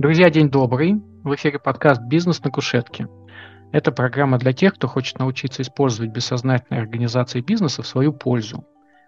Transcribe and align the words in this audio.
Друзья, 0.00 0.30
день 0.30 0.48
добрый. 0.48 0.94
В 1.24 1.34
эфире 1.34 1.58
подкаст 1.58 2.00
«Бизнес 2.00 2.42
на 2.42 2.50
кушетке». 2.50 3.06
Это 3.70 3.92
программа 3.92 4.38
для 4.38 4.54
тех, 4.54 4.72
кто 4.72 4.88
хочет 4.88 5.18
научиться 5.18 5.60
использовать 5.60 6.10
бессознательные 6.10 6.80
организации 6.80 7.42
бизнеса 7.42 7.82
в 7.82 7.86
свою 7.86 8.14
пользу. 8.14 8.64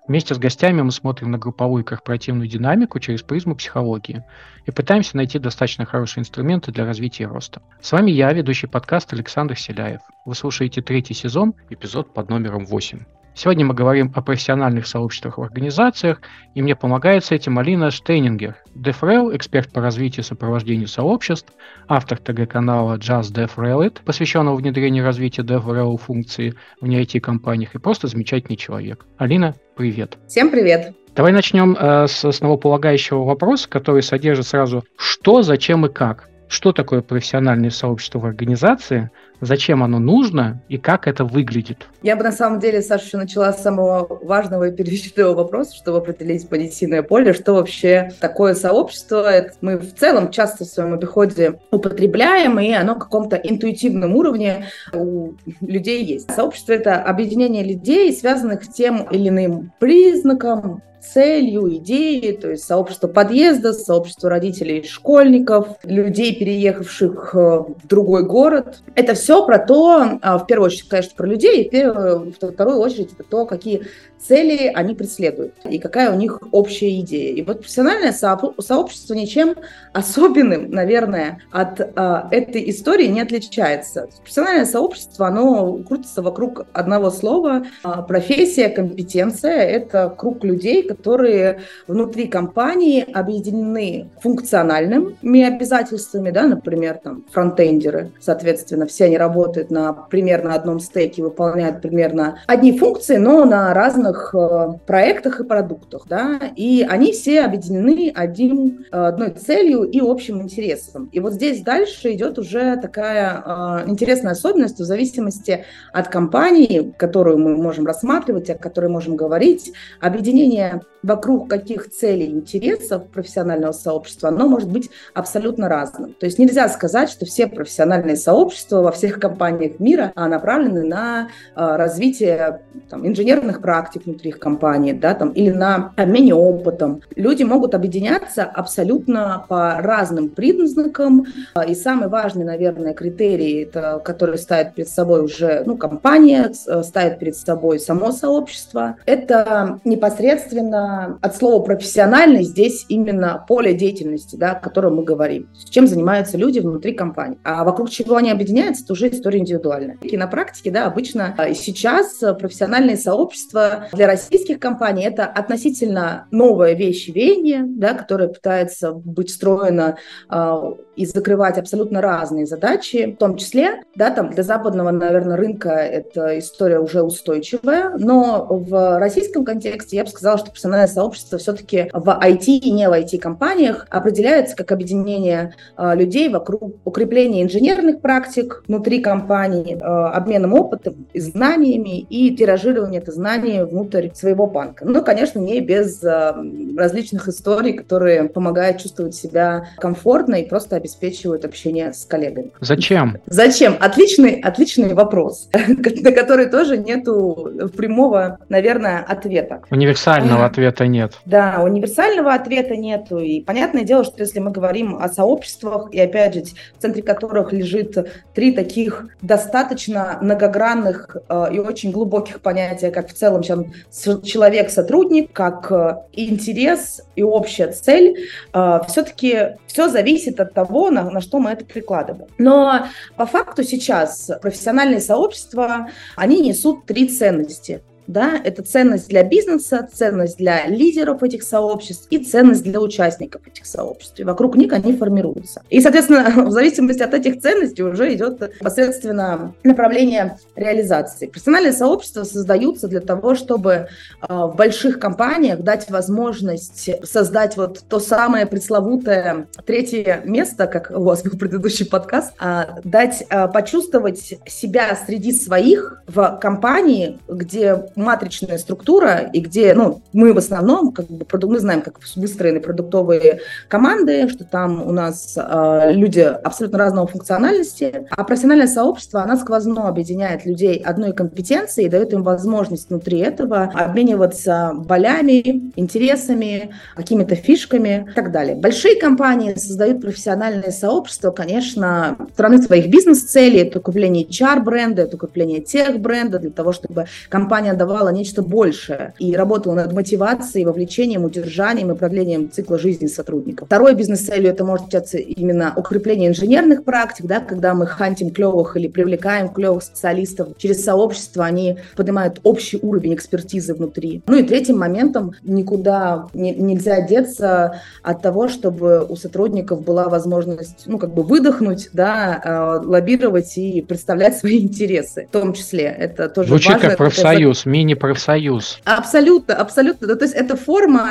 Вместе 0.06 0.34
с 0.34 0.38
гостями 0.38 0.82
мы 0.82 0.90
смотрим 0.90 1.30
на 1.30 1.38
групповую 1.38 1.82
и 1.82 1.86
корпоративную 1.86 2.46
динамику 2.46 3.00
через 3.00 3.22
призму 3.22 3.56
психологии 3.56 4.22
и 4.66 4.70
пытаемся 4.70 5.16
найти 5.16 5.38
достаточно 5.38 5.86
хорошие 5.86 6.20
инструменты 6.20 6.72
для 6.72 6.84
развития 6.84 7.22
и 7.22 7.26
роста. 7.26 7.62
С 7.80 7.90
вами 7.90 8.10
я, 8.10 8.30
ведущий 8.34 8.66
подкаст 8.66 9.14
Александр 9.14 9.58
Селяев. 9.58 10.02
Вы 10.26 10.34
слушаете 10.34 10.82
третий 10.82 11.14
сезон, 11.14 11.54
эпизод 11.70 12.12
под 12.12 12.28
номером 12.28 12.66
8. 12.66 12.98
Сегодня 13.34 13.64
мы 13.64 13.72
говорим 13.72 14.12
о 14.14 14.20
профессиональных 14.20 14.86
сообществах 14.86 15.38
в 15.38 15.42
организациях, 15.42 16.20
и 16.54 16.60
мне 16.60 16.76
помогает 16.76 17.24
с 17.24 17.30
этим 17.30 17.58
Алина 17.58 17.90
Штейнингер, 17.90 18.56
DevRel, 18.74 19.34
эксперт 19.34 19.72
по 19.72 19.80
развитию 19.80 20.22
и 20.22 20.26
сопровождению 20.26 20.86
сообществ, 20.86 21.52
автор 21.88 22.18
ТГ-канала 22.18 22.98
Just 22.98 23.32
DevRel, 23.32 23.98
посвященного 24.04 24.56
внедрению 24.56 25.02
и 25.02 25.06
развитию 25.06 25.46
DevRel 25.46 25.96
функции 25.96 26.54
в 26.80 26.86
не 26.86 27.02
IT-компаниях, 27.02 27.74
и 27.74 27.78
просто 27.78 28.06
замечательный 28.06 28.56
человек. 28.56 29.06
Алина, 29.16 29.54
привет. 29.76 30.18
Всем 30.28 30.50
привет. 30.50 30.94
Давай 31.14 31.32
начнем 31.32 31.76
э, 31.78 32.06
с 32.06 32.24
основополагающего 32.24 33.24
вопроса, 33.24 33.68
который 33.68 34.02
содержит 34.02 34.46
сразу 34.46 34.84
«что, 34.96 35.42
зачем 35.42 35.86
и 35.86 35.92
как». 35.92 36.28
Что 36.52 36.72
такое 36.72 37.00
профессиональное 37.00 37.70
сообщество 37.70 38.18
в 38.18 38.26
организации, 38.26 39.10
зачем 39.40 39.82
оно 39.82 39.98
нужно 39.98 40.62
и 40.68 40.76
как 40.76 41.08
это 41.08 41.24
выглядит? 41.24 41.88
Я 42.02 42.14
бы 42.14 42.24
на 42.24 42.30
самом 42.30 42.60
деле, 42.60 42.82
Саша, 42.82 43.06
еще 43.06 43.16
начала 43.16 43.54
с 43.54 43.62
самого 43.62 44.06
важного 44.22 44.68
и 44.68 44.70
первичного 44.70 45.32
вопроса, 45.32 45.74
чтобы 45.74 45.96
определить 45.96 46.46
понятийное 46.50 47.02
поле, 47.02 47.32
что 47.32 47.54
вообще 47.54 48.10
такое 48.20 48.52
сообщество. 48.54 49.32
Мы 49.62 49.78
в 49.78 49.94
целом 49.94 50.30
часто 50.30 50.64
в 50.64 50.68
своем 50.68 50.92
обиходе 50.92 51.58
употребляем, 51.70 52.60
и 52.60 52.70
оно 52.72 52.96
в 52.96 52.98
каком-то 52.98 53.36
интуитивном 53.36 54.14
уровне 54.14 54.66
у 54.92 55.32
людей 55.62 56.04
есть. 56.04 56.30
Сообщество— 56.32 56.72
это 56.74 57.02
объединение 57.02 57.64
людей, 57.64 58.12
связанных 58.12 58.70
тем 58.70 59.04
или 59.04 59.30
иным 59.30 59.72
признаком, 59.78 60.82
целью, 61.02 61.74
идеей, 61.76 62.36
то 62.36 62.50
есть 62.50 62.64
сообщество 62.64 63.08
подъезда, 63.08 63.72
сообщество 63.72 64.30
родителей 64.30 64.84
школьников, 64.84 65.76
людей, 65.82 66.34
переехавших 66.34 67.30
э, 67.34 67.38
в 67.38 67.86
другой 67.88 68.24
город. 68.24 68.82
Это 68.94 69.14
все 69.14 69.44
про 69.44 69.58
то, 69.58 70.18
а, 70.22 70.38
в 70.38 70.46
первую 70.46 70.66
очередь, 70.66 70.88
конечно, 70.88 71.12
про 71.16 71.26
людей, 71.26 71.64
и 71.64 71.84
в 71.84 72.32
вторую 72.32 72.78
очередь 72.78 73.12
это 73.12 73.24
то, 73.24 73.46
какие 73.46 73.82
цели 74.22 74.70
они 74.72 74.94
преследуют 74.94 75.54
и 75.68 75.78
какая 75.78 76.12
у 76.12 76.16
них 76.16 76.40
общая 76.52 77.00
идея. 77.00 77.34
И 77.34 77.42
вот 77.42 77.58
профессиональное 77.58 78.12
сообщество 78.12 79.14
ничем 79.14 79.56
особенным, 79.92 80.70
наверное, 80.70 81.40
от 81.50 81.80
а, 81.96 82.28
этой 82.30 82.70
истории 82.70 83.06
не 83.06 83.20
отличается. 83.20 84.08
Профессиональное 84.22 84.66
сообщество, 84.66 85.26
оно 85.26 85.74
крутится 85.78 86.22
вокруг 86.22 86.66
одного 86.72 87.10
слова. 87.10 87.66
А, 87.82 88.02
профессия, 88.02 88.68
компетенция– 88.68 89.58
это 89.62 90.08
круг 90.16 90.44
людей, 90.44 90.82
которые 90.92 91.60
внутри 91.88 92.28
компании 92.28 93.06
объединены 93.12 94.10
функциональными 94.20 95.42
обязательствами, 95.42 96.30
да, 96.30 96.42
например, 96.42 97.00
там 97.02 97.24
фронтендеры, 97.32 98.12
соответственно, 98.20 98.86
все 98.86 99.06
они 99.06 99.16
работают 99.16 99.70
на 99.70 99.92
примерно 99.92 100.54
одном 100.54 100.80
стеке, 100.80 101.22
выполняют 101.22 101.80
примерно 101.80 102.40
одни 102.46 102.78
функции, 102.78 103.16
но 103.16 103.44
на 103.46 103.72
разных 103.72 104.34
э, 104.34 104.74
проектах 104.86 105.40
и 105.40 105.44
продуктах, 105.44 106.02
да, 106.08 106.38
и 106.56 106.86
они 106.88 107.12
все 107.12 107.42
объединены 107.42 108.12
одним, 108.14 108.84
э, 108.92 108.96
одной 108.96 109.30
целью 109.30 109.84
и 109.84 110.00
общим 110.00 110.42
интересом. 110.42 111.08
И 111.12 111.20
вот 111.20 111.32
здесь 111.32 111.62
дальше 111.62 112.12
идет 112.12 112.38
уже 112.38 112.76
такая 112.76 113.42
э, 113.44 113.90
интересная 113.90 114.32
особенность 114.32 114.78
в 114.78 114.84
зависимости 114.84 115.64
от 115.92 116.08
компании, 116.08 116.92
которую 116.98 117.38
мы 117.38 117.56
можем 117.56 117.86
рассматривать, 117.86 118.50
о 118.50 118.54
которой 118.56 118.90
можем 118.90 119.16
говорить, 119.16 119.72
объединение 120.00 120.81
вокруг 121.02 121.48
каких 121.48 121.90
целей, 121.90 122.30
интересов 122.30 123.08
профессионального 123.08 123.72
сообщества, 123.72 124.28
оно 124.28 124.48
может 124.48 124.70
быть 124.70 124.90
абсолютно 125.14 125.68
разным. 125.68 126.14
То 126.14 126.26
есть 126.26 126.38
нельзя 126.38 126.68
сказать, 126.68 127.10
что 127.10 127.26
все 127.26 127.46
профессиональные 127.46 128.16
сообщества 128.16 128.82
во 128.82 128.92
всех 128.92 129.18
компаниях 129.18 129.80
мира 129.80 130.12
а, 130.14 130.28
направлены 130.28 130.84
на 130.84 131.28
а, 131.54 131.76
развитие 131.76 132.62
там, 132.88 133.06
инженерных 133.06 133.60
практик 133.60 134.04
внутри 134.04 134.30
их 134.30 134.38
компании, 134.38 134.92
да, 134.92 135.14
там, 135.14 135.30
или 135.30 135.50
на 135.50 135.92
обмене 135.96 136.34
опытом. 136.34 137.02
Люди 137.16 137.42
могут 137.42 137.74
объединяться 137.74 138.44
абсолютно 138.44 139.44
по 139.48 139.78
разным 139.80 140.28
признакам. 140.28 141.26
А, 141.54 141.64
и 141.64 141.74
самый 141.74 142.08
важный, 142.08 142.44
наверное, 142.44 142.94
критерий, 142.94 143.64
это, 143.64 144.00
который 144.04 144.38
ставит 144.38 144.74
перед 144.74 144.88
собой 144.88 145.24
уже 145.24 145.62
ну, 145.66 145.76
компания, 145.76 146.52
ставит 146.52 147.18
перед 147.18 147.36
собой 147.36 147.80
само 147.80 148.12
сообщество, 148.12 148.96
это 149.06 149.80
непосредственно 149.84 150.71
от 150.72 151.36
слова 151.36 151.62
профессиональный 151.62 152.44
здесь 152.44 152.86
именно 152.88 153.44
поле 153.46 153.74
деятельности, 153.74 154.36
да, 154.36 154.52
о 154.52 154.60
котором 154.60 154.96
мы 154.96 155.04
говорим. 155.04 155.48
С 155.54 155.68
чем 155.68 155.86
занимаются 155.86 156.36
люди 156.36 156.58
внутри 156.60 156.92
компании. 156.92 157.38
А 157.44 157.64
вокруг 157.64 157.90
чего 157.90 158.16
они 158.16 158.30
объединяются, 158.30 158.84
это 158.84 158.92
уже 158.92 159.08
история 159.08 159.40
индивидуальная. 159.40 159.98
И 160.02 160.16
на 160.16 160.26
практике, 160.26 160.70
да, 160.70 160.86
обычно 160.86 161.34
а, 161.36 161.52
сейчас 161.54 162.18
профессиональные 162.38 162.96
сообщества 162.96 163.88
для 163.92 164.06
российских 164.06 164.58
компаний 164.58 165.04
это 165.04 165.26
относительно 165.26 166.26
новая 166.30 166.74
вещь 166.74 167.08
веяние, 167.08 167.64
да, 167.66 167.94
которое 167.94 168.28
пытается 168.28 168.92
быть 168.92 169.30
встроено 169.30 169.96
а, 170.28 170.74
и 170.96 171.06
закрывать 171.06 171.58
абсолютно 171.58 172.00
разные 172.00 172.46
задачи, 172.46 173.12
в 173.12 173.16
том 173.16 173.36
числе, 173.36 173.82
да, 173.94 174.10
там 174.10 174.30
для 174.30 174.42
западного, 174.42 174.90
наверное, 174.90 175.36
рынка 175.36 175.70
эта 175.70 176.38
история 176.38 176.78
уже 176.78 177.02
устойчивая, 177.02 177.92
но 177.98 178.46
в 178.48 178.98
российском 178.98 179.44
контексте 179.44 179.96
я 179.96 180.04
бы 180.04 180.10
сказала, 180.10 180.38
что 180.38 180.50
профессиональное 180.50 180.88
сообщество 180.88 181.38
все-таки 181.38 181.90
в 181.92 182.08
IT 182.08 182.44
и 182.46 182.70
не 182.70 182.88
в 182.88 182.92
IT-компаниях 182.92 183.86
определяется 183.90 184.56
как 184.56 184.72
объединение 184.72 185.54
э, 185.76 185.94
людей 185.94 186.28
вокруг 186.28 186.74
укрепления 186.84 187.42
инженерных 187.42 188.00
практик 188.00 188.62
внутри 188.66 189.00
компании, 189.00 189.76
э, 189.76 189.78
обменом 189.78 190.54
опытом, 190.54 191.06
знаниями 191.14 192.00
и 192.00 192.34
тиражирования 192.36 193.00
это 193.00 193.12
знаний 193.12 193.62
внутрь 193.62 194.10
своего 194.14 194.46
банка. 194.46 194.84
Ну, 194.84 195.02
конечно, 195.02 195.38
не 195.38 195.60
без 195.60 196.02
э, 196.02 196.34
различных 196.76 197.28
историй, 197.28 197.72
которые 197.72 198.28
помогают 198.28 198.78
чувствовать 198.78 199.14
себя 199.14 199.68
комфортно 199.78 200.36
и 200.36 200.48
просто 200.48 200.76
обеспечивают 200.82 201.44
общение 201.44 201.92
с 201.92 202.04
коллегами. 202.04 202.50
Зачем? 202.60 203.18
Зачем? 203.26 203.76
Отличный, 203.78 204.40
отличный 204.40 204.94
вопрос, 204.94 205.48
на 205.52 206.12
который 206.12 206.46
тоже 206.46 206.76
нету 206.76 207.70
прямого, 207.76 208.38
наверное, 208.48 208.98
ответа. 208.98 209.62
Универсального 209.70 210.44
ответа 210.44 210.88
нет. 210.88 211.12
Да, 211.24 211.60
универсального 211.62 212.34
ответа 212.34 212.76
нету. 212.76 213.18
И 213.18 213.40
понятное 213.40 213.84
дело, 213.84 214.04
что 214.04 214.14
если 214.18 214.40
мы 214.40 214.50
говорим 214.50 214.96
о 214.96 215.08
сообществах, 215.08 215.88
и 215.92 216.00
опять 216.00 216.34
же, 216.34 216.42
в 216.76 216.82
центре 216.82 217.02
которых 217.02 217.52
лежит 217.52 217.96
три 218.34 218.52
таких 218.52 219.06
достаточно 219.20 220.18
многогранных 220.20 221.16
э, 221.28 221.46
и 221.52 221.58
очень 221.60 221.92
глубоких 221.92 222.40
понятия, 222.40 222.90
как 222.90 223.08
в 223.08 223.12
целом 223.12 223.42
человек-сотрудник, 223.42 225.32
как 225.32 225.70
э, 225.70 225.96
интерес 226.12 227.02
и 227.14 227.22
общая 227.22 227.68
цель, 227.68 228.28
э, 228.52 228.80
все-таки 228.88 229.56
все 229.66 229.88
зависит 229.88 230.40
от 230.40 230.54
того, 230.54 230.71
того, 230.72 230.90
на, 230.90 231.10
на 231.10 231.20
что 231.20 231.38
мы 231.38 231.50
это 231.50 231.64
прикладываем. 231.64 232.28
Но 232.38 232.86
по 233.16 233.26
факту 233.26 233.62
сейчас 233.62 234.30
профессиональные 234.40 235.00
сообщества, 235.00 235.90
они 236.16 236.40
несут 236.40 236.86
три 236.86 237.08
ценности 237.08 237.82
да, 238.06 238.40
это 238.42 238.62
ценность 238.62 239.08
для 239.08 239.22
бизнеса, 239.22 239.88
ценность 239.92 240.38
для 240.38 240.66
лидеров 240.66 241.22
этих 241.22 241.42
сообществ 241.42 242.06
и 242.10 242.18
ценность 242.18 242.62
для 242.62 242.80
участников 242.80 243.42
этих 243.46 243.66
сообществ. 243.66 244.18
И 244.20 244.24
вокруг 244.24 244.56
них 244.56 244.72
они 244.72 244.96
формируются. 244.96 245.62
И, 245.70 245.80
соответственно, 245.80 246.30
в 246.46 246.50
зависимости 246.50 247.02
от 247.02 247.14
этих 247.14 247.40
ценностей 247.40 247.82
уже 247.82 248.12
идет 248.14 248.40
непосредственно 248.60 249.54
направление 249.64 250.38
реализации. 250.56 251.26
Профессиональные 251.26 251.72
сообщества 251.72 252.24
создаются 252.24 252.88
для 252.88 253.00
того, 253.00 253.34
чтобы 253.34 253.88
а, 254.20 254.46
в 254.46 254.56
больших 254.56 254.98
компаниях 254.98 255.60
дать 255.60 255.90
возможность 255.90 256.90
создать 257.04 257.56
вот 257.56 257.82
то 257.88 258.00
самое 258.00 258.46
пресловутое 258.46 259.46
третье 259.66 260.22
место, 260.24 260.66
как 260.66 260.90
у 260.90 261.02
вас 261.02 261.22
был 261.22 261.38
предыдущий 261.38 261.86
подкаст, 261.86 262.32
а, 262.38 262.80
дать 262.84 263.24
а, 263.28 263.48
почувствовать 263.48 264.38
себя 264.46 264.96
среди 265.06 265.32
своих 265.32 266.02
в 266.06 266.38
компании, 266.40 267.18
где 267.28 267.86
матричная 267.96 268.58
структура, 268.58 269.30
и 269.32 269.40
где, 269.40 269.74
ну, 269.74 270.02
мы 270.12 270.32
в 270.32 270.38
основном, 270.38 270.92
как 270.92 271.06
бы, 271.06 271.26
мы 271.48 271.58
знаем, 271.58 271.82
как 271.82 272.00
выстроены 272.16 272.60
продуктовые 272.60 273.40
команды, 273.68 274.28
что 274.28 274.44
там 274.44 274.86
у 274.86 274.92
нас 274.92 275.36
э, 275.36 275.92
люди 275.92 276.20
абсолютно 276.20 276.78
разного 276.78 277.06
функциональности, 277.06 278.06
а 278.10 278.24
профессиональное 278.24 278.66
сообщество, 278.66 279.22
оно 279.22 279.36
сквозно 279.36 279.88
объединяет 279.88 280.46
людей 280.46 280.76
одной 280.76 281.12
компетенции 281.12 281.84
и 281.84 281.88
дает 281.88 282.12
им 282.12 282.22
возможность 282.22 282.90
внутри 282.90 283.18
этого 283.18 283.64
обмениваться 283.74 284.72
болями, 284.74 285.72
интересами, 285.76 286.70
какими-то 286.94 287.34
фишками 287.34 288.06
и 288.10 288.14
так 288.14 288.32
далее. 288.32 288.54
Большие 288.54 288.96
компании 288.96 289.54
создают 289.54 290.00
профессиональные 290.00 290.72
сообщества, 290.72 291.30
конечно, 291.30 292.16
стороны 292.32 292.62
своих 292.62 292.88
бизнес-целей, 292.88 293.60
это 293.60 293.78
укрепление 293.78 294.24
HR-бренда, 294.24 295.02
это 295.02 295.16
укрепление 295.16 295.60
тех-бренда, 295.60 296.38
для 296.38 296.50
того, 296.50 296.72
чтобы 296.72 297.06
компания 297.28 297.74
давала 297.86 298.10
нечто 298.10 298.42
большее 298.42 299.14
и 299.18 299.34
работала 299.34 299.74
над 299.74 299.92
мотивацией, 299.92 300.64
вовлечением, 300.64 301.24
удержанием 301.24 301.90
и 301.90 301.96
продлением 301.96 302.50
цикла 302.50 302.78
жизни 302.78 303.06
сотрудников. 303.06 303.66
Второй 303.66 303.94
бизнес-целью 303.94 304.50
это 304.50 304.64
может 304.64 304.86
быть 304.86 305.14
именно 305.14 305.72
укрепление 305.76 306.30
инженерных 306.30 306.84
практик, 306.84 307.26
да, 307.26 307.40
когда 307.40 307.74
мы 307.74 307.86
хантим 307.86 308.30
клевых 308.30 308.76
или 308.76 308.88
привлекаем 308.88 309.48
клевых 309.48 309.82
специалистов 309.82 310.48
через 310.58 310.84
сообщество, 310.84 311.44
они 311.44 311.78
поднимают 311.96 312.40
общий 312.42 312.78
уровень 312.80 313.14
экспертизы 313.14 313.74
внутри. 313.74 314.22
Ну 314.26 314.38
и 314.38 314.42
третьим 314.42 314.78
моментом 314.78 315.32
никуда 315.42 316.26
не, 316.34 316.52
нельзя 316.54 317.00
деться 317.00 317.80
от 318.02 318.22
того, 318.22 318.48
чтобы 318.48 319.04
у 319.08 319.16
сотрудников 319.16 319.82
была 319.82 320.08
возможность, 320.08 320.84
ну, 320.86 320.98
как 320.98 321.12
бы 321.14 321.22
выдохнуть, 321.22 321.90
да, 321.92 322.40
э, 322.82 322.86
лоббировать 322.86 323.56
и 323.56 323.82
представлять 323.82 324.36
свои 324.36 324.60
интересы, 324.60 325.26
в 325.28 325.32
том 325.32 325.52
числе. 325.52 325.84
Это 325.84 326.28
тоже 326.28 326.48
Звучит 326.48 326.74
важно. 326.74 326.88
как 326.88 326.98
профсоюз, 326.98 327.60
это... 327.62 327.70
мини-профсоюз. 327.72 328.80
Абсолютно, 328.84 329.54
абсолютно. 329.54 330.08
Ну, 330.08 330.16
то 330.16 330.24
есть 330.24 330.34
эта 330.34 330.56
форма, 330.56 331.08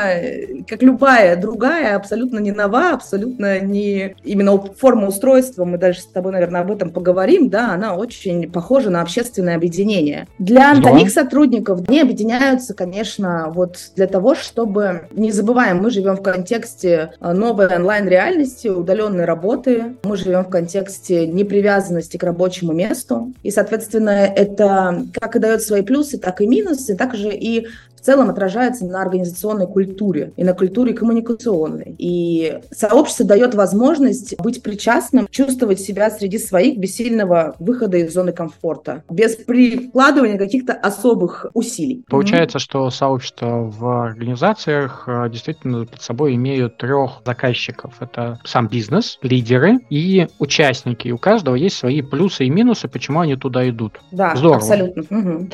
как 0.68 0.84
любая 0.84 1.36
другая, 1.36 1.96
абсолютно 1.96 2.40
не 2.40 2.52
нова, 2.52 2.92
абсолютно 2.94 3.60
не... 3.60 4.16
Именно 4.24 4.58
форма 4.78 5.08
устройства, 5.08 5.66
мы 5.66 5.78
дальше 5.78 6.02
с 6.02 6.06
тобой, 6.06 6.32
наверное, 6.32 6.62
об 6.62 6.72
этом 6.72 6.92
поговорим, 6.92 7.50
да, 7.50 7.74
она 7.74 7.96
очень 7.96 8.50
похожа 8.52 8.90
на 8.90 9.02
общественное 9.02 9.56
объединение. 9.56 10.28
Для 10.38 10.76
да. 10.76 10.84
самих 10.84 11.10
сотрудников 11.10 11.82
они 11.88 12.02
объединяются, 12.02 12.74
конечно, 12.74 13.52
вот 13.54 13.78
для 13.96 14.08
того, 14.08 14.36
чтобы... 14.36 15.08
Не 15.12 15.32
забываем, 15.32 15.78
мы 15.78 15.90
живем 15.90 16.16
в 16.16 16.22
контексте 16.22 17.14
э, 17.20 17.34
новой 17.34 17.68
онлайн-реальности, 17.68 18.68
удаленной 18.68 19.26
работы, 19.26 19.96
мы 20.04 20.16
живем 20.16 20.44
в 20.44 20.50
контексте 20.50 21.26
непривязанности 21.26 22.18
к 22.18 22.24
рабочему 22.24 22.74
месту, 22.74 23.34
и, 23.44 23.52
соответственно, 23.52 24.10
это 24.10 25.06
как 25.20 25.36
и 25.36 25.40
дает 25.40 25.62
свои 25.64 25.82
плюсы, 25.82 26.18
так 26.18 26.42
и 26.42 26.48
минусы, 26.52 26.96
также 26.96 27.34
и 27.34 27.68
в 28.02 28.04
целом 28.04 28.32
отражается 28.32 28.86
на 28.86 29.02
организационной 29.04 29.68
культуре 29.68 30.34
и 30.36 30.44
на 30.44 30.54
культуре 30.54 30.94
коммуникационной. 30.94 31.96
И 32.00 32.60
сообщество 32.72 33.26
дает 33.26 33.54
возможность 33.54 34.36
быть 34.40 34.64
причастным, 34.64 35.28
чувствовать 35.30 35.80
себя 35.80 36.10
среди 36.10 36.40
своих 36.40 36.80
без 36.80 36.96
сильного 36.96 37.56
выхода 37.60 37.98
из 37.98 38.12
зоны 38.12 38.32
комфорта, 38.32 39.04
без 39.10 39.36
прикладывания 39.36 40.40
каких-то 40.40 40.74
особых 40.74 41.46
усилий. 41.54 42.04
Получается, 42.10 42.58
mm-hmm. 42.58 42.62
что 42.62 42.90
сообщества 42.90 43.72
в 43.72 44.06
организациях 44.06 45.04
э, 45.06 45.30
действительно 45.30 45.86
под 45.86 46.02
собой 46.02 46.34
имеют 46.36 46.78
трех 46.78 47.22
заказчиков. 47.24 47.94
Это 48.00 48.40
сам 48.44 48.68
бизнес, 48.68 49.20
лидеры 49.22 49.80
и 49.92 50.28
участники. 50.40 51.08
И 51.10 51.12
у 51.12 51.20
каждого 51.20 51.54
есть 51.54 51.78
свои 51.78 52.02
плюсы 52.02 52.46
и 52.46 52.50
минусы, 52.50 52.88
почему 52.88 53.20
они 53.20 53.36
туда 53.36 53.70
идут. 53.70 54.00
Да, 54.12 54.36
Здорово. 54.36 54.58
абсолютно. 54.58 55.04
Угу. 55.16 55.50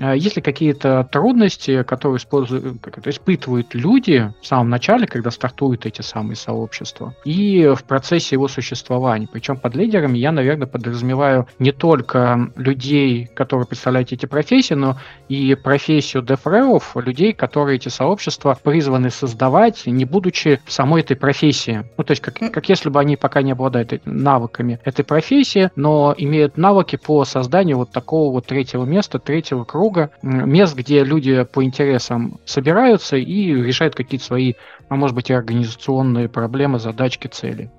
А 0.00 0.14
есть 0.14 0.36
ли 0.36 0.42
какие-то 0.42 1.08
трудности, 1.10 1.82
которые 1.82 2.18
используют, 2.18 2.86
это, 2.86 3.10
испытывают 3.10 3.74
люди 3.74 4.32
в 4.42 4.46
самом 4.46 4.68
начале, 4.68 5.06
когда 5.06 5.30
стартуют 5.30 5.86
эти 5.86 6.02
самые 6.02 6.36
сообщества, 6.36 7.14
и 7.24 7.72
в 7.74 7.84
процессе 7.84 8.36
его 8.36 8.48
существования? 8.48 9.28
Причем 9.30 9.56
под 9.56 9.74
лидерами 9.74 10.18
я, 10.18 10.32
наверное, 10.32 10.66
подразумеваю 10.66 11.46
не 11.58 11.72
только 11.72 12.50
людей, 12.56 13.26
которые 13.34 13.66
представляют 13.66 14.12
эти 14.12 14.26
профессии, 14.26 14.74
но 14.74 14.96
и 15.28 15.54
профессию 15.54 16.22
дефреов, 16.22 16.96
людей, 16.96 17.32
которые 17.32 17.76
эти 17.76 17.88
сообщества 17.88 18.58
призваны 18.62 19.10
создавать, 19.10 19.86
не 19.86 20.04
будучи 20.04 20.60
в 20.64 20.72
самой 20.72 21.02
этой 21.02 21.16
профессии. 21.16 21.84
Ну, 21.96 22.04
то 22.04 22.12
есть, 22.12 22.22
как, 22.22 22.38
как 22.52 22.68
если 22.68 22.90
бы 22.90 23.00
они 23.00 23.16
пока 23.16 23.42
не 23.42 23.52
обладают 23.52 23.92
навыками 24.04 24.78
этой 24.84 25.04
профессии, 25.04 25.70
но 25.76 26.14
имеют 26.16 26.56
навыки 26.56 26.96
по 26.96 27.24
созданию 27.24 27.78
вот 27.78 27.90
такого 27.90 28.32
вот 28.32 28.46
третьего 28.46 28.84
места, 28.84 29.18
третьего 29.18 29.64
круга, 29.64 29.85
круга, 29.86 30.10
мест, 30.22 30.74
где 30.74 31.04
люди 31.04 31.44
по 31.44 31.62
интересам 31.62 32.40
собираются 32.44 33.16
и 33.16 33.52
решают 33.52 33.94
какие-то 33.94 34.26
свои, 34.26 34.54
а 34.88 34.96
может 34.96 35.14
быть, 35.14 35.30
и 35.30 35.34
организационные 35.34 36.28
проблемы, 36.28 36.78
задачки, 36.78 37.28
цели. 37.28 37.70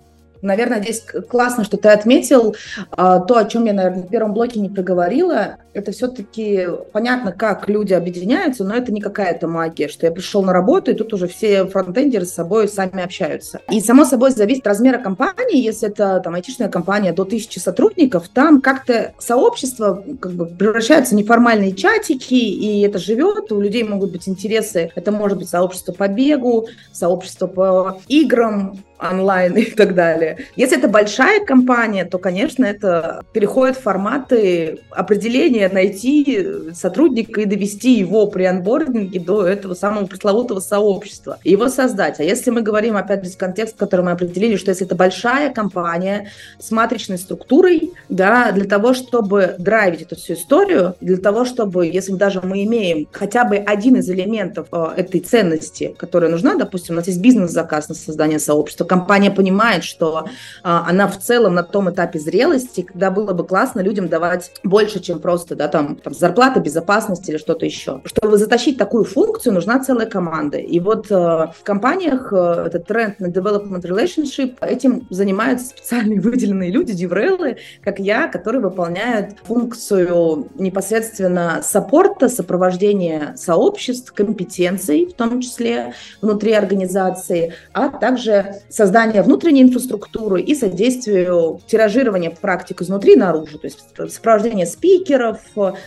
Наверное, 0.42 0.82
здесь 0.82 1.04
классно, 1.30 1.64
что 1.64 1.78
ты 1.78 1.90
отметил 1.90 2.56
а, 2.92 3.20
то, 3.20 3.38
о 3.38 3.46
чем 3.46 3.66
я, 3.66 3.74
наверное, 3.74 4.04
в 4.04 4.10
первом 4.10 4.34
блоке 4.34 4.60
не 4.60 4.70
проговорила. 4.70 5.58
Это 5.74 5.92
все-таки 5.92 6.68
понятно, 6.92 7.32
как 7.32 7.70
люди 7.70 7.94
объединяются, 7.94 8.64
но 8.64 8.76
это 8.76 8.92
не 8.92 9.02
какая-то 9.02 9.48
магия, 9.48 9.88
что 9.88 10.06
я 10.06 10.12
пришел 10.12 10.44
на 10.44 10.54
работу, 10.54 10.92
и 10.92 10.96
тут 10.96 11.14
уже 11.14 11.28
все 11.28 11.66
фронтендеры 11.66 12.26
с 12.26 12.34
собой 12.34 12.68
сами 12.68 13.04
общаются. 13.04 13.62
И, 13.70 13.80
само 13.80 14.06
собой, 14.06 14.32
зависит 14.32 14.62
от 14.62 14.68
размера 14.68 14.98
компании. 14.98 15.64
Если 15.64 15.90
это 15.90 16.20
там 16.24 16.36
айтишная 16.36 16.70
компания 16.70 17.14
до 17.14 17.26
тысячи 17.26 17.60
сотрудников, 17.60 18.28
там 18.30 18.62
как-то 18.62 19.14
сообщество 19.20 20.04
как 20.20 20.32
бы 20.34 20.46
превращается 20.46 21.14
в 21.14 21.18
неформальные 21.18 21.74
чатики, 21.74 22.34
и 22.34 22.82
это 22.82 22.98
живет, 23.00 23.52
у 23.52 23.62
людей 23.62 23.84
могут 23.84 24.12
быть 24.12 24.28
интересы. 24.28 24.92
Это 24.96 25.12
может 25.12 25.38
быть 25.38 25.50
сообщество 25.50 25.92
по 25.92 26.08
бегу, 26.08 26.68
сообщество 26.92 27.48
по 27.48 28.00
играм, 28.08 28.78
онлайн 29.00 29.56
и 29.56 29.66
так 29.66 29.94
далее. 29.96 30.46
Если 30.56 30.78
это 30.78 30.88
большая 30.88 31.46
компания, 31.46 32.06
то, 32.06 32.18
конечно, 32.18 32.66
это 32.66 33.24
переходит 33.34 33.78
в 33.78 33.82
форматы 33.82 34.80
определения, 34.92 35.70
найти 35.70 36.48
сотрудника 36.74 37.42
и 37.42 37.46
довести 37.46 37.94
его 37.94 38.28
при 38.28 38.44
анбординге 38.44 39.20
до 39.20 39.46
этого 39.46 39.74
самого 39.74 40.06
пресловутого 40.06 40.60
сообщества, 40.60 41.38
его 41.44 41.70
создать. 41.70 42.20
А 42.20 42.24
если 42.24 42.52
мы 42.52 42.62
говорим, 42.62 42.98
опять 42.98 43.26
же, 43.26 43.38
контекст, 43.38 43.78
который 43.78 44.06
мы 44.06 44.12
определили, 44.12 44.56
что 44.56 44.72
если 44.72 44.86
это 44.86 44.96
большая 44.96 45.54
компания 45.54 46.32
с 46.60 46.72
матричной 46.72 47.18
структурой, 47.18 47.94
да, 48.10 48.52
для 48.52 48.66
того, 48.66 48.94
чтобы 48.94 49.56
драйвить 49.58 50.02
эту 50.02 50.16
всю 50.16 50.34
историю, 50.34 50.96
для 51.02 51.18
того, 51.18 51.46
чтобы, 51.46 51.88
если 51.88 52.14
даже 52.14 52.42
мы 52.42 52.64
имеем 52.64 53.08
хотя 53.12 53.44
бы 53.46 53.58
один 53.58 53.98
из 53.98 54.10
элементов 54.10 54.68
э, 54.72 54.86
этой 54.98 55.20
ценности, 55.20 55.96
которая 55.98 56.30
нужна, 56.30 56.56
допустим, 56.56 56.96
у 56.96 56.98
нас 56.98 57.08
есть 57.08 57.22
бизнес-заказ 57.22 57.90
на 57.90 57.96
создание 57.96 58.40
сообщества, 58.40 58.86
компания 58.88 59.32
понимает, 59.32 59.84
что 59.84 60.28
а, 60.64 60.86
она 60.88 61.08
в 61.08 61.20
целом 61.20 61.56
на 61.56 61.64
том 61.64 61.90
этапе 61.90 62.20
зрелости, 62.20 62.82
когда 62.82 63.12
было 63.12 63.34
бы 63.34 63.46
классно 63.46 63.82
людям 63.82 64.08
давать 64.08 64.52
больше, 64.64 65.00
чем 65.00 65.20
просто, 65.20 65.56
да, 65.56 65.68
там, 65.68 65.96
там 65.98 66.14
зарплата, 66.14 66.60
безопасность 66.60 67.28
или 67.30 67.38
что-то 67.38 67.66
еще. 67.66 68.02
Чтобы 68.06 68.38
затащить 68.38 68.78
такую 68.78 69.04
функцию, 69.04 69.54
нужна 69.54 69.84
целая 69.84 70.08
команда. 70.08 70.58
И 70.58 70.80
вот 70.80 71.12
э, 71.12 71.16
в 71.16 71.64
компаниях 71.64 72.32
э, 72.32 72.64
этот 72.68 72.86
тренд 72.88 73.20
на 73.20 73.28
development 73.28 73.82
relationship, 73.82 74.56
этим 74.62 75.08
занимаются 75.10 75.68
специальные 75.68 76.20
выделенные 76.22 76.72
люди, 76.72 76.94
диврелы, 76.94 77.58
как 77.84 78.00
я, 78.00 78.28
которые 78.28 78.62
выполняют 78.62 79.36
функцию 79.44 80.50
непосредственно 80.56 81.62
саппорта, 81.64 82.30
сопровождения 82.30 83.36
сообществ, 83.36 84.14
компетенций, 84.14 85.08
в 85.08 85.14
том 85.14 85.42
числе 85.42 85.94
внутри 86.22 86.54
организации, 86.54 87.54
а 87.74 87.90
также 87.90 88.56
создания 88.78 89.24
внутренней 89.24 89.64
инфраструктуры 89.64 90.40
и 90.40 90.54
содействию 90.54 91.60
тиражирования 91.66 92.30
практик 92.30 92.84
изнутри 92.84 93.16
наружу, 93.16 93.58
то 93.58 93.66
есть 93.66 93.80
сопровождение 94.14 94.68
спикеров 94.68 95.40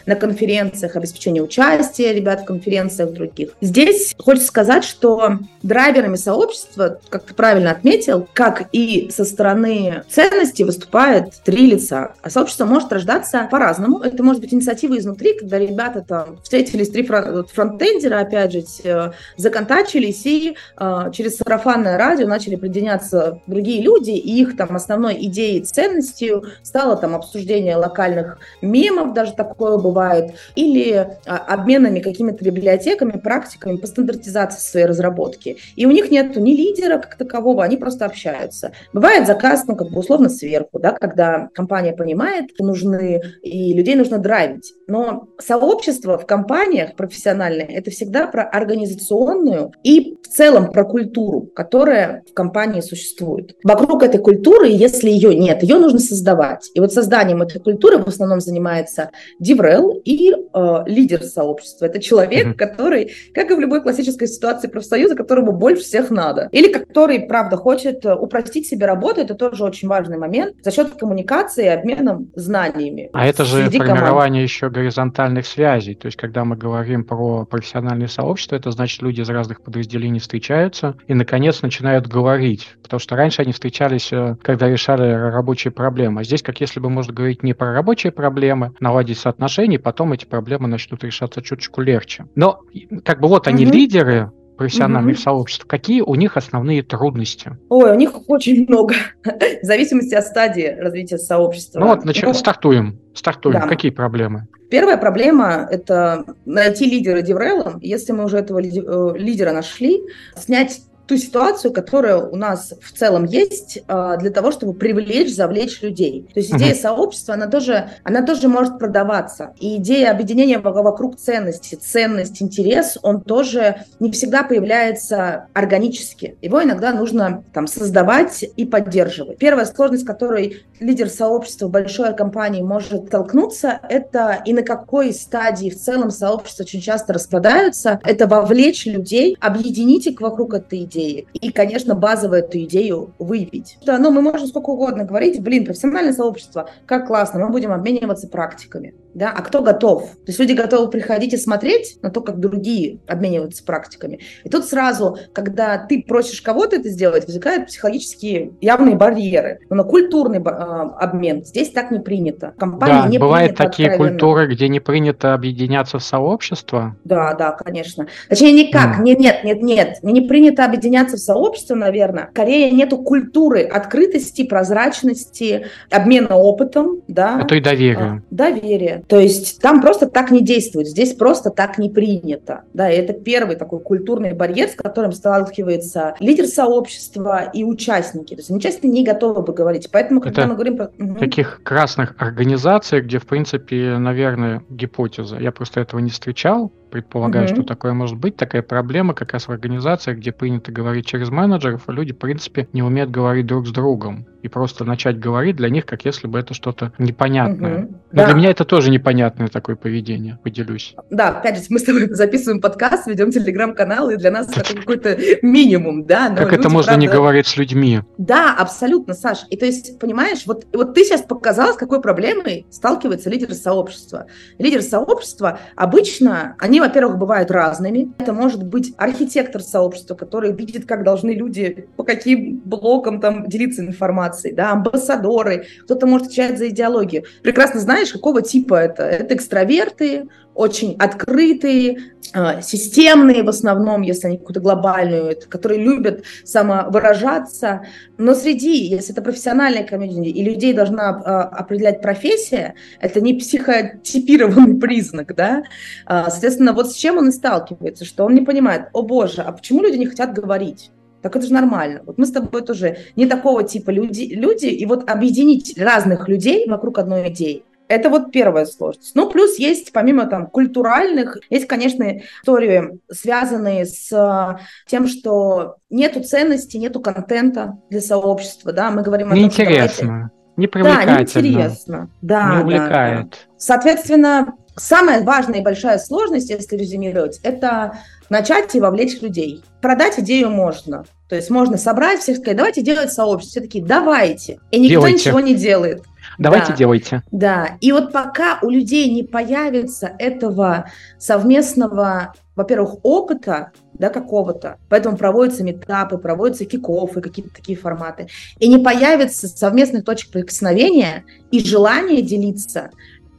на 0.06 0.16
конференциях, 0.16 0.96
обеспечение 0.96 1.40
участия 1.40 2.12
ребят 2.12 2.40
в 2.40 2.44
конференциях 2.46 3.12
других. 3.12 3.50
Здесь 3.60 4.16
хочется 4.18 4.48
сказать, 4.48 4.82
что 4.82 5.38
драйверами 5.62 6.16
сообщества, 6.16 6.98
как 7.10 7.26
ты 7.26 7.32
правильно 7.32 7.70
отметил, 7.70 8.26
как 8.34 8.64
и 8.72 9.08
со 9.14 9.24
стороны 9.24 10.02
ценностей 10.08 10.64
выступает 10.64 11.32
три 11.44 11.66
лица. 11.66 12.14
А 12.22 12.28
сообщество 12.28 12.64
может 12.64 12.92
рождаться 12.92 13.46
по-разному. 13.48 14.00
Это 14.00 14.24
может 14.24 14.40
быть 14.40 14.52
инициатива 14.52 14.98
изнутри, 14.98 15.38
когда 15.38 15.60
ребята 15.60 16.04
там 16.06 16.38
встретились, 16.42 16.90
три 16.90 17.04
фронтендера, 17.04 18.18
опять 18.18 18.52
же, 18.52 19.12
законтачились 19.36 20.26
и 20.26 20.56
э, 20.76 21.10
через 21.12 21.36
сарафанное 21.36 21.96
радио 21.96 22.26
начали 22.26 22.56
определять 22.56 22.79
присоединяться 22.80 23.40
другие 23.46 23.82
люди, 23.82 24.10
и 24.10 24.40
их 24.40 24.56
там 24.56 24.74
основной 24.74 25.16
идеей, 25.26 25.62
ценностью 25.62 26.44
стало 26.62 26.96
там 26.96 27.14
обсуждение 27.14 27.76
локальных 27.76 28.38
мемов, 28.62 29.12
даже 29.14 29.32
такое 29.32 29.76
бывает, 29.76 30.34
или 30.54 31.18
а, 31.26 31.36
обменами 31.36 32.00
какими-то 32.00 32.44
библиотеками, 32.44 33.12
практиками 33.12 33.76
по 33.76 33.86
стандартизации 33.86 34.60
своей 34.60 34.86
разработки. 34.86 35.58
И 35.76 35.86
у 35.86 35.90
них 35.90 36.10
нет 36.10 36.36
ни 36.36 36.52
лидера 36.52 36.98
как 36.98 37.16
такового, 37.16 37.62
они 37.62 37.76
просто 37.76 38.06
общаются. 38.06 38.72
Бывает 38.92 39.26
заказ, 39.26 39.64
ну, 39.66 39.76
как 39.76 39.90
бы 39.90 40.00
условно 40.00 40.28
сверху, 40.28 40.78
да, 40.78 40.92
когда 40.92 41.48
компания 41.54 41.92
понимает, 41.92 42.50
что 42.54 42.64
нужны, 42.64 43.20
и 43.42 43.74
людей 43.74 43.94
нужно 43.94 44.18
драйвить. 44.18 44.72
Но 44.86 45.28
сообщество 45.38 46.18
в 46.18 46.26
компаниях 46.26 46.94
профессиональное, 46.96 47.66
это 47.66 47.90
всегда 47.90 48.26
про 48.26 48.42
организационную 48.42 49.72
и 49.82 50.16
в 50.22 50.28
целом 50.28 50.72
про 50.72 50.84
культуру, 50.84 51.42
которая 51.54 52.22
в 52.28 52.34
компании 52.34 52.69
существует. 52.78 53.56
Вокруг 53.64 54.02
этой 54.02 54.20
культуры, 54.20 54.68
если 54.68 55.10
ее 55.10 55.34
нет, 55.34 55.62
ее 55.62 55.78
нужно 55.78 55.98
создавать. 55.98 56.70
И 56.74 56.80
вот 56.80 56.92
созданием 56.92 57.42
этой 57.42 57.60
культуры 57.60 57.98
в 57.98 58.06
основном 58.06 58.40
занимается 58.40 59.10
DevRel 59.42 60.00
и 60.04 60.32
э, 60.32 60.82
лидер 60.86 61.22
сообщества. 61.22 61.86
Это 61.86 62.00
человек, 62.00 62.48
mm-hmm. 62.48 62.54
который, 62.54 63.12
как 63.34 63.50
и 63.50 63.54
в 63.54 63.60
любой 63.60 63.82
классической 63.82 64.28
ситуации 64.28 64.68
профсоюза, 64.68 65.14
которому 65.14 65.52
больше 65.52 65.82
всех 65.82 66.10
надо. 66.10 66.48
Или 66.52 66.72
который, 66.72 67.20
правда, 67.20 67.56
хочет 67.56 68.04
э, 68.04 68.14
упростить 68.14 68.68
себе 68.68 68.86
работу, 68.86 69.20
это 69.20 69.34
тоже 69.34 69.64
очень 69.64 69.88
важный 69.88 70.18
момент, 70.18 70.56
за 70.62 70.70
счет 70.70 70.90
коммуникации 70.90 71.64
и 71.64 71.68
обмена 71.68 72.24
знаниями. 72.34 73.10
А 73.12 73.26
это 73.26 73.44
же 73.44 73.68
формирование 73.70 74.42
команд. 74.42 74.50
еще 74.50 74.70
горизонтальных 74.70 75.46
связей. 75.46 75.94
То 75.94 76.06
есть, 76.06 76.16
когда 76.16 76.44
мы 76.44 76.56
говорим 76.56 77.04
про 77.04 77.44
профессиональные 77.44 78.08
сообщества, 78.08 78.56
это 78.56 78.70
значит, 78.70 79.02
люди 79.02 79.20
из 79.20 79.28
разных 79.28 79.62
подразделений 79.62 80.20
встречаются 80.20 80.96
и, 81.06 81.14
наконец, 81.14 81.62
начинают 81.62 82.06
говорить. 82.06 82.59
Потому 82.82 83.00
что 83.00 83.16
раньше 83.16 83.42
они 83.42 83.52
встречались, 83.52 84.12
э, 84.12 84.36
когда 84.42 84.68
решали 84.68 85.10
рабочие 85.12 85.72
проблемы. 85.72 86.20
А 86.20 86.24
здесь, 86.24 86.42
как 86.42 86.60
если 86.60 86.80
бы 86.80 86.90
можно 86.90 87.12
говорить 87.12 87.42
не 87.42 87.54
про 87.54 87.72
рабочие 87.72 88.12
проблемы, 88.12 88.72
наладить 88.80 89.18
соотношения, 89.18 89.78
потом 89.78 90.12
эти 90.12 90.24
проблемы 90.24 90.68
начнут 90.68 91.02
решаться 91.04 91.42
чуточку 91.42 91.80
легче. 91.80 92.26
Но, 92.34 92.60
как 93.04 93.20
бы 93.20 93.28
вот 93.28 93.46
они 93.48 93.66
угу. 93.66 93.74
лидеры, 93.74 94.32
профессиональных 94.60 95.16
угу. 95.16 95.22
сообществ, 95.22 95.64
какие 95.66 96.02
у 96.02 96.14
них 96.16 96.36
основные 96.36 96.82
трудности? 96.82 97.56
Ой, 97.70 97.92
у 97.92 97.94
них 97.94 98.28
очень 98.28 98.66
много, 98.68 98.94
в 99.24 99.64
зависимости 99.64 100.14
от 100.14 100.26
стадии 100.26 100.76
развития 100.78 101.16
сообщества. 101.16 101.80
Ну 101.80 101.86
вот, 101.86 102.04
нач... 102.04 102.20
ну, 102.20 102.34
стартуем. 102.34 103.00
Стартуем. 103.14 103.58
Да. 103.58 103.66
Какие 103.66 103.90
проблемы? 103.90 104.48
Первая 104.70 104.98
проблема– 104.98 105.66
это 105.70 106.26
найти 106.44 106.84
лидера 106.84 107.22
DevRel. 107.22 107.78
Если 107.80 108.12
мы 108.12 108.26
уже 108.26 108.36
этого 108.36 108.60
э, 108.60 109.18
лидера 109.18 109.52
нашли, 109.52 110.02
снять 110.36 110.82
ту 111.10 111.16
ситуацию, 111.16 111.72
которая 111.72 112.18
у 112.18 112.36
нас 112.36 112.72
в 112.80 112.96
целом 112.96 113.24
есть 113.24 113.80
а, 113.88 114.16
для 114.16 114.30
того, 114.30 114.52
чтобы 114.52 114.74
привлечь, 114.74 115.34
завлечь 115.34 115.82
людей. 115.82 116.30
То 116.32 116.38
есть 116.38 116.52
идея 116.52 116.72
uh-huh. 116.72 116.80
сообщества, 116.80 117.34
она 117.34 117.48
тоже, 117.48 117.90
она 118.04 118.22
тоже 118.24 118.46
может 118.46 118.78
продаваться. 118.78 119.52
И 119.58 119.78
идея 119.78 120.12
объединения 120.12 120.60
вокруг 120.60 121.16
ценности, 121.16 121.74
ценность, 121.74 122.40
интерес, 122.40 122.96
он 123.02 123.22
тоже 123.22 123.82
не 123.98 124.12
всегда 124.12 124.44
появляется 124.44 125.48
органически. 125.52 126.36
Его 126.42 126.62
иногда 126.62 126.92
нужно 126.92 127.42
там 127.52 127.66
создавать 127.66 128.44
и 128.56 128.64
поддерживать. 128.64 129.38
Первая 129.38 129.66
сложность, 129.66 130.04
с 130.04 130.06
которой 130.06 130.62
лидер 130.78 131.08
сообщества 131.08 131.66
большой 131.66 132.14
компании 132.14 132.62
может 132.62 133.08
столкнуться, 133.08 133.80
это 133.88 134.42
и 134.44 134.52
на 134.52 134.62
какой 134.62 135.12
стадии 135.12 135.70
в 135.70 135.76
целом 135.76 136.12
сообщества 136.12 136.62
очень 136.62 136.80
часто 136.80 137.14
распадаются, 137.14 137.98
это 138.04 138.28
вовлечь 138.28 138.86
людей, 138.86 139.36
объединить 139.40 140.06
их 140.06 140.20
вокруг 140.20 140.54
этой 140.54 140.84
идеи, 140.84 140.99
идеи. 141.00 141.26
И, 141.32 141.52
конечно, 141.52 141.94
базово 141.94 142.36
эту 142.36 142.58
идею 142.60 143.14
выявить. 143.18 143.78
Да, 143.84 143.98
ну, 143.98 144.10
мы 144.10 144.22
можем 144.22 144.46
сколько 144.46 144.70
угодно 144.70 145.04
говорить, 145.04 145.42
блин, 145.42 145.64
профессиональное 145.64 146.12
сообщество, 146.12 146.68
как 146.86 147.06
классно, 147.06 147.40
мы 147.40 147.50
будем 147.50 147.72
обмениваться 147.72 148.28
практиками. 148.28 148.94
Да? 149.14 149.30
А 149.30 149.42
кто 149.42 149.62
готов? 149.62 150.02
То 150.02 150.28
есть 150.28 150.38
люди 150.38 150.52
готовы 150.52 150.90
приходить 150.90 151.32
и 151.32 151.36
смотреть 151.36 151.98
на 152.02 152.10
то, 152.10 152.20
как 152.20 152.38
другие 152.38 152.98
обмениваются 153.06 153.64
практиками. 153.64 154.20
И 154.44 154.48
тут 154.48 154.64
сразу, 154.64 155.18
когда 155.32 155.78
ты 155.78 156.02
просишь 156.06 156.42
кого-то 156.42 156.76
это 156.76 156.88
сделать, 156.88 157.26
возникают 157.26 157.66
психологические 157.66 158.52
явные 158.60 158.96
барьеры. 158.96 159.60
Но 159.68 159.76
на 159.76 159.84
культурный 159.84 160.38
э, 160.38 160.42
обмен 160.42 161.44
здесь 161.44 161.70
так 161.70 161.90
не 161.90 162.00
принято. 162.00 162.54
Компания 162.58 163.02
да, 163.02 163.08
не 163.08 163.18
бывают 163.18 163.56
такие 163.56 163.88
откровенно. 163.88 164.18
культуры, 164.18 164.46
где 164.46 164.68
не 164.68 164.80
принято 164.80 165.34
объединяться 165.34 165.98
в 165.98 166.02
сообщество? 166.02 166.96
Да, 167.04 167.34
да, 167.34 167.52
конечно. 167.52 168.06
Точнее, 168.28 168.52
никак. 168.52 168.98
Mm. 168.98 169.02
Нет, 169.02 169.18
нет, 169.18 169.44
нет, 169.44 169.62
нет. 169.62 169.98
Не 170.02 170.20
принято 170.22 170.64
объединяться 170.64 170.80
объединяться 170.80 171.16
в 171.16 171.20
сообщество, 171.20 171.74
наверное. 171.74 172.26
В 172.26 172.32
Корее 172.32 172.70
нету 172.70 172.98
культуры 172.98 173.62
открытости, 173.62 174.44
прозрачности, 174.44 175.66
обмена 175.90 176.36
опытом, 176.36 177.02
да. 177.08 177.38
А 177.40 177.44
то 177.44 177.54
и 177.54 177.60
доверия. 177.60 177.98
А, 177.98 178.22
доверие. 178.30 178.99
То 179.08 179.18
есть 179.18 179.60
там 179.60 179.80
просто 179.80 180.06
так 180.06 180.30
не 180.30 180.42
действует, 180.42 180.88
здесь 180.88 181.14
просто 181.14 181.50
так 181.50 181.78
не 181.78 181.90
принято. 181.90 182.62
Да, 182.72 182.90
и 182.90 182.96
это 182.96 183.12
первый 183.12 183.56
такой 183.56 183.80
культурный 183.80 184.32
барьер, 184.32 184.68
с 184.68 184.74
которым 184.74 185.12
сталкивается 185.12 186.14
лидер 186.20 186.46
сообщества 186.46 187.50
и 187.52 187.64
участники. 187.64 188.34
То 188.34 188.40
есть 188.40 188.50
участники 188.50 188.86
не 188.86 189.04
готовы 189.04 189.42
бы 189.42 189.52
говорить. 189.52 189.88
Поэтому, 189.90 190.20
когда 190.20 190.42
это 190.42 190.48
мы 190.48 190.54
говорим 190.54 190.76
про... 190.76 190.90
Таких 191.18 191.62
красных 191.62 192.14
организаций, 192.18 193.00
где, 193.00 193.18
в 193.18 193.26
принципе, 193.26 193.98
наверное, 193.98 194.62
гипотеза. 194.68 195.36
Я 195.36 195.52
просто 195.52 195.80
этого 195.80 196.00
не 196.00 196.10
встречал 196.10 196.72
предполагаю, 196.90 197.46
mm-hmm. 197.46 197.54
что 197.54 197.62
такое 197.62 197.92
может 197.92 198.18
быть. 198.18 198.36
Такая 198.36 198.62
проблема 198.62 199.14
как 199.14 199.32
раз 199.32 199.48
в 199.48 199.50
организациях, 199.50 200.18
где 200.18 200.32
принято 200.32 200.72
говорить 200.72 201.06
через 201.06 201.30
менеджеров, 201.30 201.84
а 201.86 201.92
люди, 201.92 202.12
в 202.12 202.18
принципе, 202.18 202.68
не 202.72 202.82
умеют 202.82 203.10
говорить 203.10 203.46
друг 203.46 203.66
с 203.66 203.70
другом 203.70 204.26
и 204.42 204.48
просто 204.48 204.84
начать 204.84 205.18
говорить 205.18 205.56
для 205.56 205.68
них, 205.68 205.86
как 205.86 206.04
если 206.04 206.26
бы 206.26 206.38
это 206.38 206.54
что-то 206.54 206.92
непонятное. 206.98 207.84
Угу. 207.84 207.94
Но 208.12 208.22
да. 208.22 208.26
для 208.26 208.34
меня 208.34 208.50
это 208.50 208.64
тоже 208.64 208.90
непонятное 208.90 209.48
такое 209.48 209.76
поведение, 209.76 210.38
поделюсь. 210.42 210.94
Да, 211.10 211.28
опять 211.28 211.58
же, 211.58 211.64
мы 211.68 211.78
с 211.78 211.84
тобой 211.84 212.08
записываем 212.10 212.60
подкаст, 212.60 213.06
ведем 213.06 213.30
телеграм-канал, 213.30 214.10
и 214.10 214.16
для 214.16 214.30
нас 214.30 214.48
это 214.54 214.74
какой-то 214.74 215.18
минимум, 215.42 216.04
да. 216.04 216.30
Но 216.30 216.36
как 216.36 216.52
люди, 216.52 216.60
это 216.60 216.70
можно 216.70 216.92
правда... 216.92 217.00
не 217.00 217.08
говорить 217.08 217.46
с 217.46 217.56
людьми? 217.56 218.00
Да, 218.18 218.54
абсолютно, 218.56 219.14
Саш. 219.14 219.40
И 219.50 219.56
то 219.56 219.66
есть, 219.66 219.98
понимаешь, 219.98 220.42
вот, 220.46 220.66
вот 220.72 220.94
ты 220.94 221.04
сейчас 221.04 221.22
показала, 221.22 221.72
с 221.72 221.76
какой 221.76 222.00
проблемой 222.00 222.66
сталкивается 222.70 223.30
лидер 223.30 223.52
сообщества. 223.54 224.26
Лидер 224.58 224.82
сообщества 224.82 225.60
обычно, 225.76 226.56
они, 226.58 226.79
во-первых, 226.80 227.18
бывают 227.18 227.50
разными. 227.50 228.12
Это 228.18 228.32
может 228.32 228.62
быть 228.62 228.92
архитектор 228.96 229.62
сообщества, 229.62 230.14
который 230.14 230.52
видит, 230.52 230.86
как 230.86 231.04
должны 231.04 231.30
люди 231.30 231.88
по 231.96 232.04
каким 232.04 232.60
блокам 232.64 233.20
там 233.20 233.46
делиться 233.46 233.82
информацией, 233.82 234.54
да, 234.54 234.72
амбассадоры, 234.72 235.66
кто-то 235.84 236.06
может 236.06 236.28
отвечать 236.28 236.58
за 236.58 236.68
идеологию. 236.68 237.24
Прекрасно 237.42 237.80
знаешь, 237.80 238.12
какого 238.12 238.42
типа 238.42 238.74
это. 238.74 239.04
Это 239.04 239.34
экстраверты, 239.34 240.28
очень 240.54 240.96
открытые, 240.98 242.12
а, 242.32 242.60
системные 242.60 243.42
в 243.42 243.48
основном, 243.48 244.02
если 244.02 244.28
они 244.28 244.38
какую-то 244.38 244.60
глобальную, 244.60 245.36
которые 245.48 245.82
любят 245.82 246.24
самовыражаться. 246.44 247.86
Но 248.18 248.34
среди, 248.34 248.84
если 248.84 249.12
это 249.12 249.22
профессиональная 249.22 249.84
комьюнити, 249.84 250.28
и 250.28 250.44
людей 250.44 250.72
должна 250.72 251.08
а, 251.08 251.42
определять 251.44 252.02
профессия, 252.02 252.74
это 253.00 253.20
не 253.20 253.34
психотипированный 253.34 254.76
признак, 254.80 255.34
да. 255.34 255.62
А, 256.06 256.30
соответственно, 256.30 256.72
вот 256.72 256.90
с 256.90 256.94
чем 256.94 257.18
он 257.18 257.28
и 257.28 257.32
сталкивается, 257.32 258.04
что 258.04 258.24
он 258.24 258.34
не 258.34 258.42
понимает, 258.42 258.88
о 258.92 259.02
боже, 259.02 259.42
а 259.42 259.52
почему 259.52 259.82
люди 259.82 259.96
не 259.96 260.06
хотят 260.06 260.32
говорить? 260.32 260.90
Так 261.22 261.36
это 261.36 261.46
же 261.46 261.52
нормально. 261.52 262.00
Вот 262.06 262.16
мы 262.16 262.26
с 262.26 262.30
тобой 262.30 262.62
тоже 262.62 262.98
не 263.14 263.26
такого 263.26 263.62
типа 263.62 263.90
люди, 263.90 264.22
люди, 264.22 264.66
и 264.66 264.86
вот 264.86 265.10
объединить 265.10 265.78
разных 265.78 266.28
людей 266.28 266.66
вокруг 266.68 266.98
одной 266.98 267.28
идеи, 267.28 267.64
это 267.90 268.08
вот 268.08 268.30
первая 268.30 268.66
сложность. 268.66 269.16
Ну, 269.16 269.28
плюс 269.28 269.58
есть, 269.58 269.92
помимо 269.92 270.26
там 270.26 270.46
культуральных, 270.46 271.38
есть, 271.50 271.66
конечно, 271.66 272.20
истории, 272.40 273.00
связанные 273.10 273.84
с 273.84 274.12
э, 274.12 274.58
тем, 274.86 275.08
что 275.08 275.76
нету 275.90 276.22
ценности, 276.22 276.76
нету 276.76 277.00
контента 277.00 277.78
для 277.90 278.00
сообщества, 278.00 278.72
да, 278.72 278.92
мы 278.92 279.02
говорим 279.02 279.28
о 279.28 279.30
том, 279.30 279.38
Неинтересно. 279.40 280.06
Давайте... 280.06 280.30
Не 280.56 280.66
привлекательно. 280.66 281.14
Да, 281.14 281.18
неинтересно. 281.18 282.10
Да, 282.22 282.54
не 282.54 282.62
увлекает. 282.62 283.30
Да, 283.30 283.30
да. 283.30 283.36
Соответственно, 283.58 284.54
самая 284.80 285.22
важная 285.22 285.60
и 285.60 285.62
большая 285.62 285.98
сложность, 285.98 286.50
если 286.50 286.76
резюмировать, 286.76 287.40
это 287.42 287.98
начать 288.28 288.74
и 288.74 288.80
вовлечь 288.80 289.20
людей. 289.20 289.62
Продать 289.80 290.18
идею 290.18 290.50
можно. 290.50 291.04
То 291.28 291.36
есть 291.36 291.50
можно 291.50 291.76
собрать 291.76 292.20
всех, 292.20 292.38
сказать, 292.38 292.56
давайте 292.56 292.82
делать 292.82 293.12
сообщество. 293.12 293.60
Все 293.60 293.60
такие, 293.60 293.84
давайте. 293.84 294.58
И 294.70 294.80
никто 294.80 295.00
делайте. 295.00 295.18
ничего 295.18 295.40
не 295.40 295.54
делает. 295.54 296.02
Давайте 296.38 296.72
да, 296.72 296.76
делайте. 296.76 297.22
Да. 297.30 297.76
И 297.80 297.92
вот 297.92 298.12
пока 298.12 298.58
у 298.62 298.70
людей 298.70 299.12
не 299.12 299.22
появится 299.22 300.12
этого 300.18 300.90
совместного, 301.18 302.34
во-первых, 302.56 302.96
опыта, 303.02 303.72
да, 303.94 304.08
какого-то. 304.08 304.78
Поэтому 304.88 305.16
проводятся 305.16 305.62
метапы, 305.62 306.18
проводятся 306.18 306.64
кикофы, 306.64 307.20
какие-то 307.20 307.54
такие 307.54 307.76
форматы. 307.76 308.28
И 308.58 308.68
не 308.68 308.78
появится 308.78 309.48
совместных 309.48 310.04
точек 310.04 310.30
прикосновения 310.30 311.24
и 311.50 311.62
желания 311.62 312.22
делиться, 312.22 312.90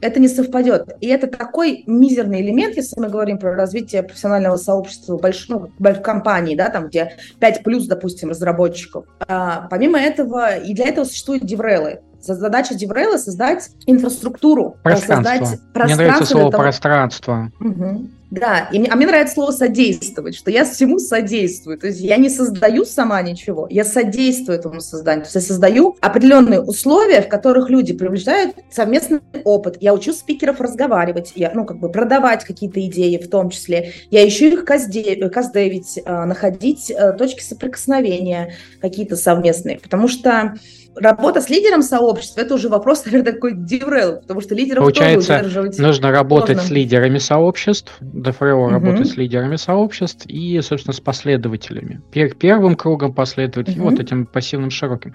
это 0.02 0.20
не 0.20 0.28
совпадет. 0.28 0.96
И 1.00 1.06
это 1.06 1.28
такой 1.28 1.84
мизерный 1.86 2.42
элемент, 2.42 2.76
если 2.76 3.00
мы 3.00 3.08
говорим 3.08 3.38
про 3.38 3.54
развитие 3.54 4.02
профессионального 4.02 4.56
сообщества 4.56 5.16
больш, 5.16 5.48
ну, 5.48 5.70
компании, 6.02 6.56
да, 6.56 6.68
там, 6.68 6.88
где 6.88 7.12
5 7.38 7.62
плюс, 7.62 7.86
допустим, 7.86 8.30
разработчиков. 8.30 9.06
А, 9.26 9.68
помимо 9.70 9.98
этого, 9.98 10.56
и 10.56 10.74
для 10.74 10.88
этого 10.88 11.04
существуют 11.04 11.44
DevRel 11.44 11.86
ы. 11.86 12.00
Задача 12.22 12.74
DevRel 12.74 13.10
а 13.10 13.16
создать 13.16 13.70
инфраструктуру. 13.86 14.76
Пространство. 14.82 15.34
Создать 15.34 15.60
пространство 15.72 15.84
Мне 15.84 15.96
нравится 15.96 16.32
слово 16.32 16.50
того... 16.50 16.62
пространство. 16.62 17.52
Угу. 17.60 18.06
Да, 18.32 18.70
и, 18.72 18.88
а 18.88 18.96
мне 18.96 19.06
нравится 19.06 19.34
слово 19.34 19.50
содействовать, 19.50 20.34
что 20.34 20.50
я 20.50 20.64
всему 20.64 20.98
содействую. 20.98 21.76
То 21.76 21.88
есть 21.88 22.00
я 22.00 22.16
не 22.16 22.30
создаю 22.30 22.86
сама 22.86 23.20
ничего, 23.20 23.66
я 23.68 23.84
содействую 23.84 24.58
этому 24.58 24.80
созданию. 24.80 25.24
То 25.24 25.26
есть 25.26 25.34
я 25.34 25.40
создаю 25.42 25.98
определенные 26.00 26.62
условия, 26.62 27.20
в 27.20 27.28
которых 27.28 27.68
люди 27.68 27.92
привлечают 27.92 28.56
совместный 28.70 29.20
опыт. 29.44 29.76
Я 29.80 29.92
учу 29.92 30.14
спикеров 30.14 30.62
разговаривать, 30.62 31.32
я, 31.34 31.52
ну, 31.54 31.66
как 31.66 31.78
бы 31.78 31.90
продавать 31.90 32.44
какие-то 32.44 32.80
идеи 32.86 33.18
в 33.18 33.28
том 33.28 33.50
числе. 33.50 33.92
Я 34.10 34.26
ищу 34.26 34.46
их 34.46 34.64
custdev 34.64 35.50
ить, 35.50 36.00
э, 36.02 36.24
находить 36.24 36.90
э, 36.90 37.12
точки 37.12 37.42
соприкосновения 37.42 38.54
какие-то 38.80 39.16
совместные. 39.16 39.78
Потому 39.78 40.08
что 40.08 40.54
работа 40.96 41.40
с 41.40 41.48
лидером 41.48 41.82
сообщества– 41.82 42.40
это 42.42 42.54
уже 42.54 42.68
вопрос, 42.68 43.04
наверное, 43.06 43.32
такой 43.32 43.54
деврел, 43.54 44.20
потому 44.20 44.40
что 44.40 44.54
лидеров 44.54 44.84
Получается, 44.84 45.38
удерживать 45.38 45.78
нужно 45.78 46.10
работать 46.10 46.56
сложно. 46.56 46.68
с 46.68 46.70
лидерами 46.70 47.18
сообществ, 47.18 47.92
ДФРО 48.00 48.66
угу. 48.66 48.70
работать 48.70 49.08
с 49.08 49.16
лидерами 49.16 49.56
сообществ 49.56 50.26
и, 50.26 50.60
собственно, 50.60 50.94
с 50.94 51.00
последователями. 51.00 52.00
Первым 52.12 52.76
кругом 52.76 53.14
последователей, 53.14 53.80
угу. 53.80 53.90
вот 53.90 54.00
этим 54.00 54.26
пассивным 54.26 54.70
широким. 54.70 55.14